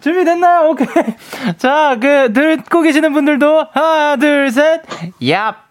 [0.00, 0.70] 준비됐나요?
[0.70, 0.86] 오케이.
[1.58, 4.82] 자, 그, 듣고 계시는 분들도 하나, 둘, 셋,
[5.20, 5.65] 얍.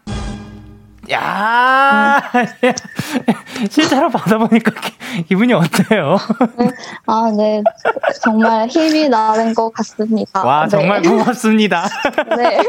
[1.12, 2.22] 야
[3.70, 4.72] 실제로 받아보니까
[5.28, 6.18] 기, 분이 어때요?
[7.06, 7.64] 아, 네.
[8.24, 10.44] 정말 힘이 나는 것 같습니다.
[10.44, 11.10] 와, 정말 네.
[11.10, 11.88] 고맙습니다.
[12.38, 12.60] 네.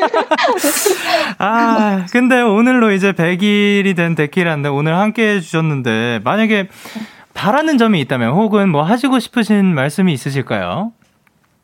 [1.38, 6.68] 아, 근데 오늘로 이제 100일이 된 데키라인데 오늘 함께 해주셨는데 만약에
[7.34, 10.92] 바라는 점이 있다면 혹은 뭐 하시고 싶으신 말씀이 있으실까요?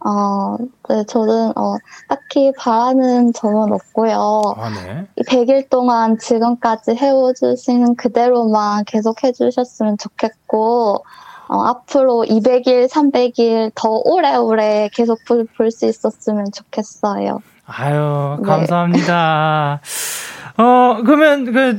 [0.05, 0.57] 어,
[0.89, 1.77] 네, 저는, 어,
[2.09, 4.43] 딱히 바라는 점은 없고요.
[4.57, 5.07] 아, 네.
[5.25, 11.05] 100일 동안 지금까지 해오주시는 그대로만 계속 해주셨으면 좋겠고,
[11.49, 17.41] 어, 앞으로 200일, 300일 더 오래오래 계속 볼 수 있었으면 좋겠어요.
[17.67, 18.47] 아유, 네.
[18.49, 19.81] 감사합니다.
[19.83, 20.63] 네.
[20.63, 21.79] 어, 그러면, 그,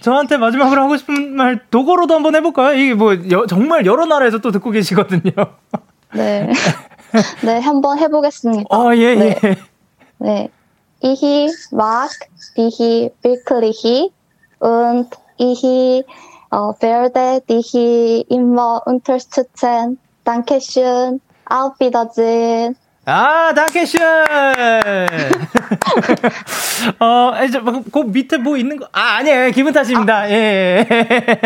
[0.00, 2.74] 저한테 마지막으로 하고 싶은 말, 도고로도 한번 해볼까요?
[2.76, 5.30] 이게 뭐, 여, 정말 여러 나라에서 또 듣고 계시거든요.
[6.14, 6.50] 네.
[7.44, 8.74] 네, 한번 해보겠습니다.
[8.74, 9.36] 어, 예, 네.
[9.44, 9.56] 예.
[10.18, 10.50] 네.
[11.00, 11.20] Ich
[11.72, 12.10] mag
[12.56, 12.78] dich
[13.22, 14.12] wirklich
[14.60, 16.04] und ich äh,
[16.52, 17.74] werde dich
[18.30, 19.98] immer unterstützen.
[20.24, 21.20] Dankeschön.
[21.46, 22.76] Auf Wiedersehen.
[22.76, 23.98] 아, 다케슈!
[27.00, 27.60] 어, 이제
[27.92, 29.50] 그 밑에 뭐 있는 거, 아, 아니에요.
[29.50, 30.18] 기분 탓입니다.
[30.20, 30.86] 아, 예.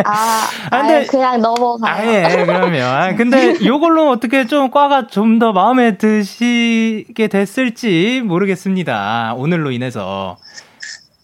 [0.05, 1.07] 아, 아, 근데.
[1.07, 1.95] 그냥 넘어가요.
[1.95, 2.83] 아, 예, 그럼요.
[2.83, 9.35] 아, 근데 요걸로 어떻게 좀 과가 좀 더 마음에 드시게 됐을지 모르겠습니다.
[9.37, 10.37] 오늘로 인해서.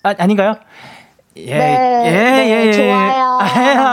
[0.03, 0.57] 아, 아닌가요?
[1.37, 2.73] 예, 네, 예, 네, 예, 예.
[2.73, 3.39] 좋아요.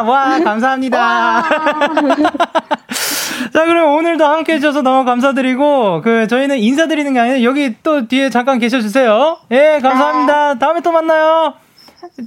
[0.10, 1.44] 와, 감사합니다.
[3.44, 3.50] 와.
[3.52, 8.30] 자, 그럼 오늘도 함께 해주셔서 너무 감사드리고, 그, 저희는 인사드리는 게 아니라 여기 또 뒤에
[8.30, 9.38] 잠깐 계셔주세요.
[9.52, 10.54] 예, 감사합니다.
[10.54, 10.60] 네.
[10.60, 11.54] 다음에 또 만나요.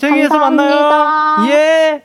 [0.01, 1.49] 저기에서 만나요.
[1.51, 2.03] 예.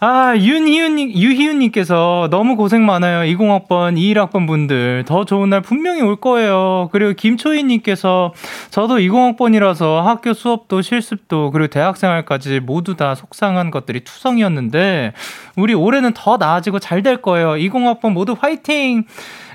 [0.00, 3.24] 아, 윤희윤님, 유희윤님께서 너무 고생 많아요.
[3.36, 5.04] 20학번, 21학번 분들.
[5.06, 6.88] 더 좋은 날 분명히 올 거예요.
[6.92, 8.34] 그리고 김초희님께서
[8.70, 15.12] 저도 20학번이라서 학교 수업도 실습도 그리고 대학생활까지 모두 다 속상한 것들이 투성이었는데
[15.56, 17.50] 우리 올해는 더 나아지고 잘 될 거예요.
[17.50, 19.04] 20학번 모두 화이팅!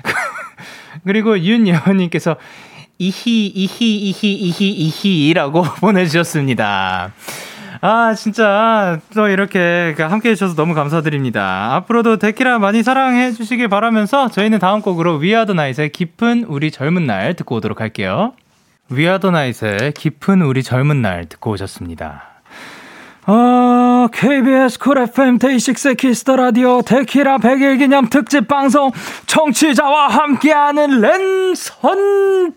[1.04, 2.36] 그리고 윤여원님께서
[2.98, 7.12] 이히, 이히, 이히, 이히, 이히라고 보내주셨습니다.
[7.82, 11.74] 아, 진짜 또 이렇게 그 함께 해주셔서 너무 감사드립니다.
[11.76, 17.34] 앞으로도 데키라 많이 사랑해 주시길 바라면서 저희는 다음 곡으로 위아더 나잇의 깊은 우리 젊은 날
[17.34, 18.34] 듣고 오도록 할게요.
[18.90, 22.24] 위아더 나잇의 깊은 우리 젊은 날 듣고 오셨습니다.
[23.26, 28.90] 어, KBS Cool FM DAY6 Kiss the Radio 데키라 100일 기념 특집 방송
[29.26, 32.54] 청취자와 함께하는 랜선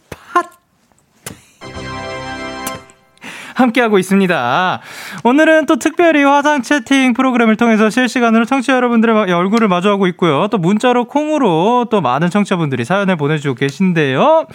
[3.55, 4.79] 함께하고 있습니다.
[5.23, 10.47] 오늘은 또 특별히 화상 채팅 프로그램을 통해서 실시간으로 청취자 여러분들의 얼굴을 마주하고 있고요.
[10.49, 14.47] 또 문자로 콩으로 또 많은 청취자분들이 사연을 보내주고 계신데요.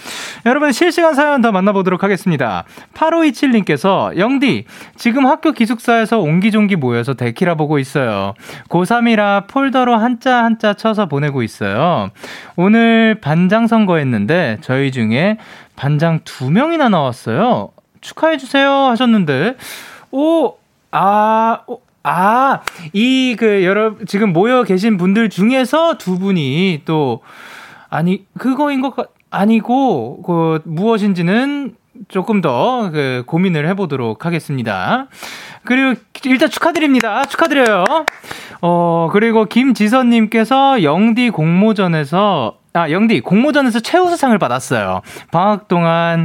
[0.46, 2.64] 여러분 실시간 사연 더 만나보도록 하겠습니다.
[2.94, 4.64] 8527님께서 영디
[4.96, 8.34] 지금 학교 기숙사에서 옹기종기 모여서 데키라 보고 있어요.
[8.68, 12.10] 고3이라 폴더로 한자 한자 쳐서 보내고 있어요.
[12.56, 15.38] 오늘 반장 선거했는데 저희 중에
[15.76, 17.70] 반장 두 명이나 나왔어요.
[18.00, 19.56] 축하해주세요 하셨는데,
[20.10, 20.54] 오,
[20.90, 22.60] 아, 오, 아,
[22.92, 27.20] 이, 그, 여러, 지금 모여 계신 분들 중에서 두 분이 또,
[27.90, 31.74] 아니, 그거인 것, 같, 아니고, 그, 무엇인지는
[32.08, 35.08] 조금 더, 그, 고민을 해보도록 하겠습니다.
[35.64, 37.24] 그리고, 일단 축하드립니다.
[37.26, 37.84] 축하드려요.
[38.60, 45.02] 어, 그리고 김지선님께서 영디 공모전에서, 아, 영디 공모전에서 최우수상을 받았어요.
[45.30, 46.24] 방학 동안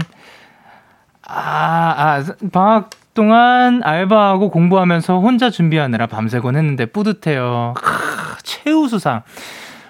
[1.28, 7.74] 아, 아, 방학 동안 알바하고 공부하면서 혼자 준비하느라 밤새곤 했는데 뿌듯해요.
[7.76, 9.24] 크, 최우수상.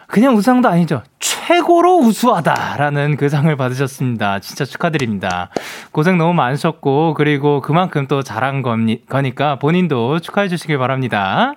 [0.07, 1.01] 그냥 우수상도 아니죠.
[1.19, 4.39] 최고로 우수하다라는 그 상을 받으셨습니다.
[4.39, 5.49] 진짜 축하드립니다.
[5.91, 11.55] 고생 너무 많으셨고, 그리고 그만큼 또 잘한 거니까 본인도 축하해 주시길 바랍니다.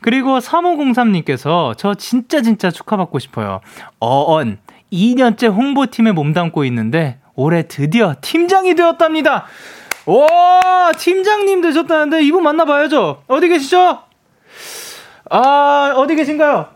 [0.00, 3.60] 그리고 3503님께서 저 진짜 진짜 축하받고 싶어요.
[4.00, 4.58] 어언.
[4.90, 9.46] 2년째 홍보팀에 몸담고 있는데 올해 드디어 팀장이 되었답니다.
[10.06, 10.26] 오,
[10.98, 13.22] 팀장님 되셨다는데 이분 만나봐야죠.
[13.28, 14.00] 어디 계시죠?
[15.30, 16.66] 아, 어디 계신가요?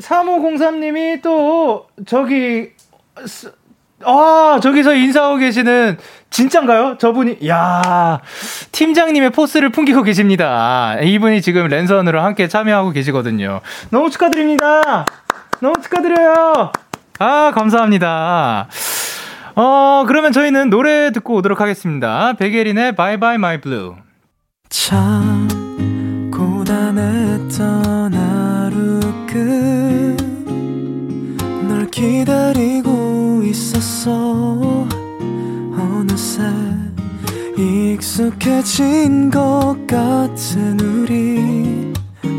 [0.00, 2.70] 3503님이 그 또, 저기,
[4.04, 5.98] 아, 저기서 인사하고 계시는,
[6.30, 6.98] 진짠가요?
[6.98, 8.20] 저분이, 야
[8.72, 10.96] 팀장님의 포스를 풍기고 계십니다.
[11.00, 13.60] 이분이 지금 랜선으로 함께 참여하고 계시거든요.
[13.90, 15.06] 너무 축하드립니다.
[15.60, 16.72] 너무 축하드려요.
[17.18, 18.68] 아, 감사합니다.
[19.54, 22.32] 어, 그러면 저희는 노래 듣고 오도록 하겠습니다.
[22.34, 23.94] 베게린의 Bye Bye My Blue.
[24.70, 25.48] 참,
[26.32, 29.00] 고단했던 하루
[31.66, 34.88] 끝널 기다리고 있었어.
[35.76, 36.42] 어느새
[37.58, 41.92] 익숙해진 것 같은 우리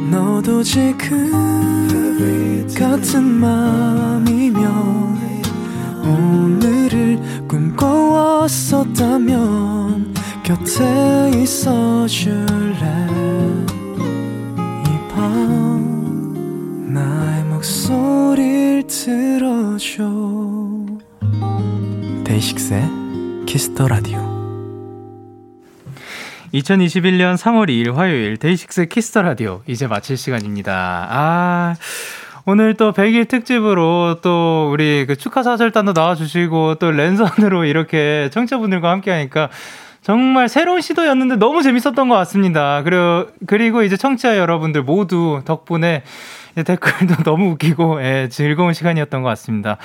[0.09, 1.31] 너도 지금
[2.75, 4.63] 같은 맘이면
[6.03, 7.17] 오늘을
[7.47, 10.13] 꿈꿔왔었다면
[10.43, 13.07] 곁에 있어 줄래?
[14.85, 20.03] 이 밤 나의 목소리를 들어줘.
[22.25, 22.83] 데이식스의
[23.45, 24.19] 키스터 라디오
[26.53, 31.07] 2021년 3월 2일 화요일 데이식스 키스 더 라디오 이제 마칠 시간입니다.
[31.09, 31.75] 아
[32.45, 39.49] 오늘 또 100일 특집으로 또 우리 그 축하 사절단도 나와주시고 또 랜선으로 이렇게 청취자분들과 함께하니까
[40.01, 42.81] 정말 새로운 시도였는데 너무 재밌었던 것 같습니다.
[42.83, 46.03] 그리고 그리고 이제 청취자 여러분들 모두 덕분에
[46.55, 49.77] 댓글도 너무 웃기고 예, 즐거운 시간이었던 것 같습니다.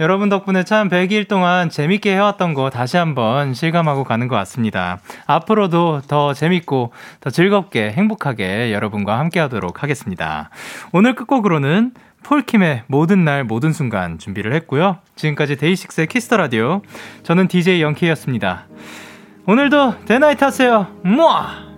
[0.00, 4.98] 여러분 덕분에 참 100일 동안 재밌게 해왔던 거 다시 한번 실감하고 가는 것 같습니다.
[5.26, 10.48] 앞으로도 더 재밌고 더 즐겁게 행복하게 여러분과 함께 하도록 하겠습니다.
[10.92, 14.98] 오늘 끝곡으로는 폴킴의 모든 날 모든 순간 준비를 했고요.
[15.16, 16.80] 지금까지 데이식스의 키스 더 라디오.
[17.22, 18.66] 저는 DJ 영케이였습니다.
[19.46, 20.86] 오늘도 대나잇 하세요.
[21.02, 21.69] 무아!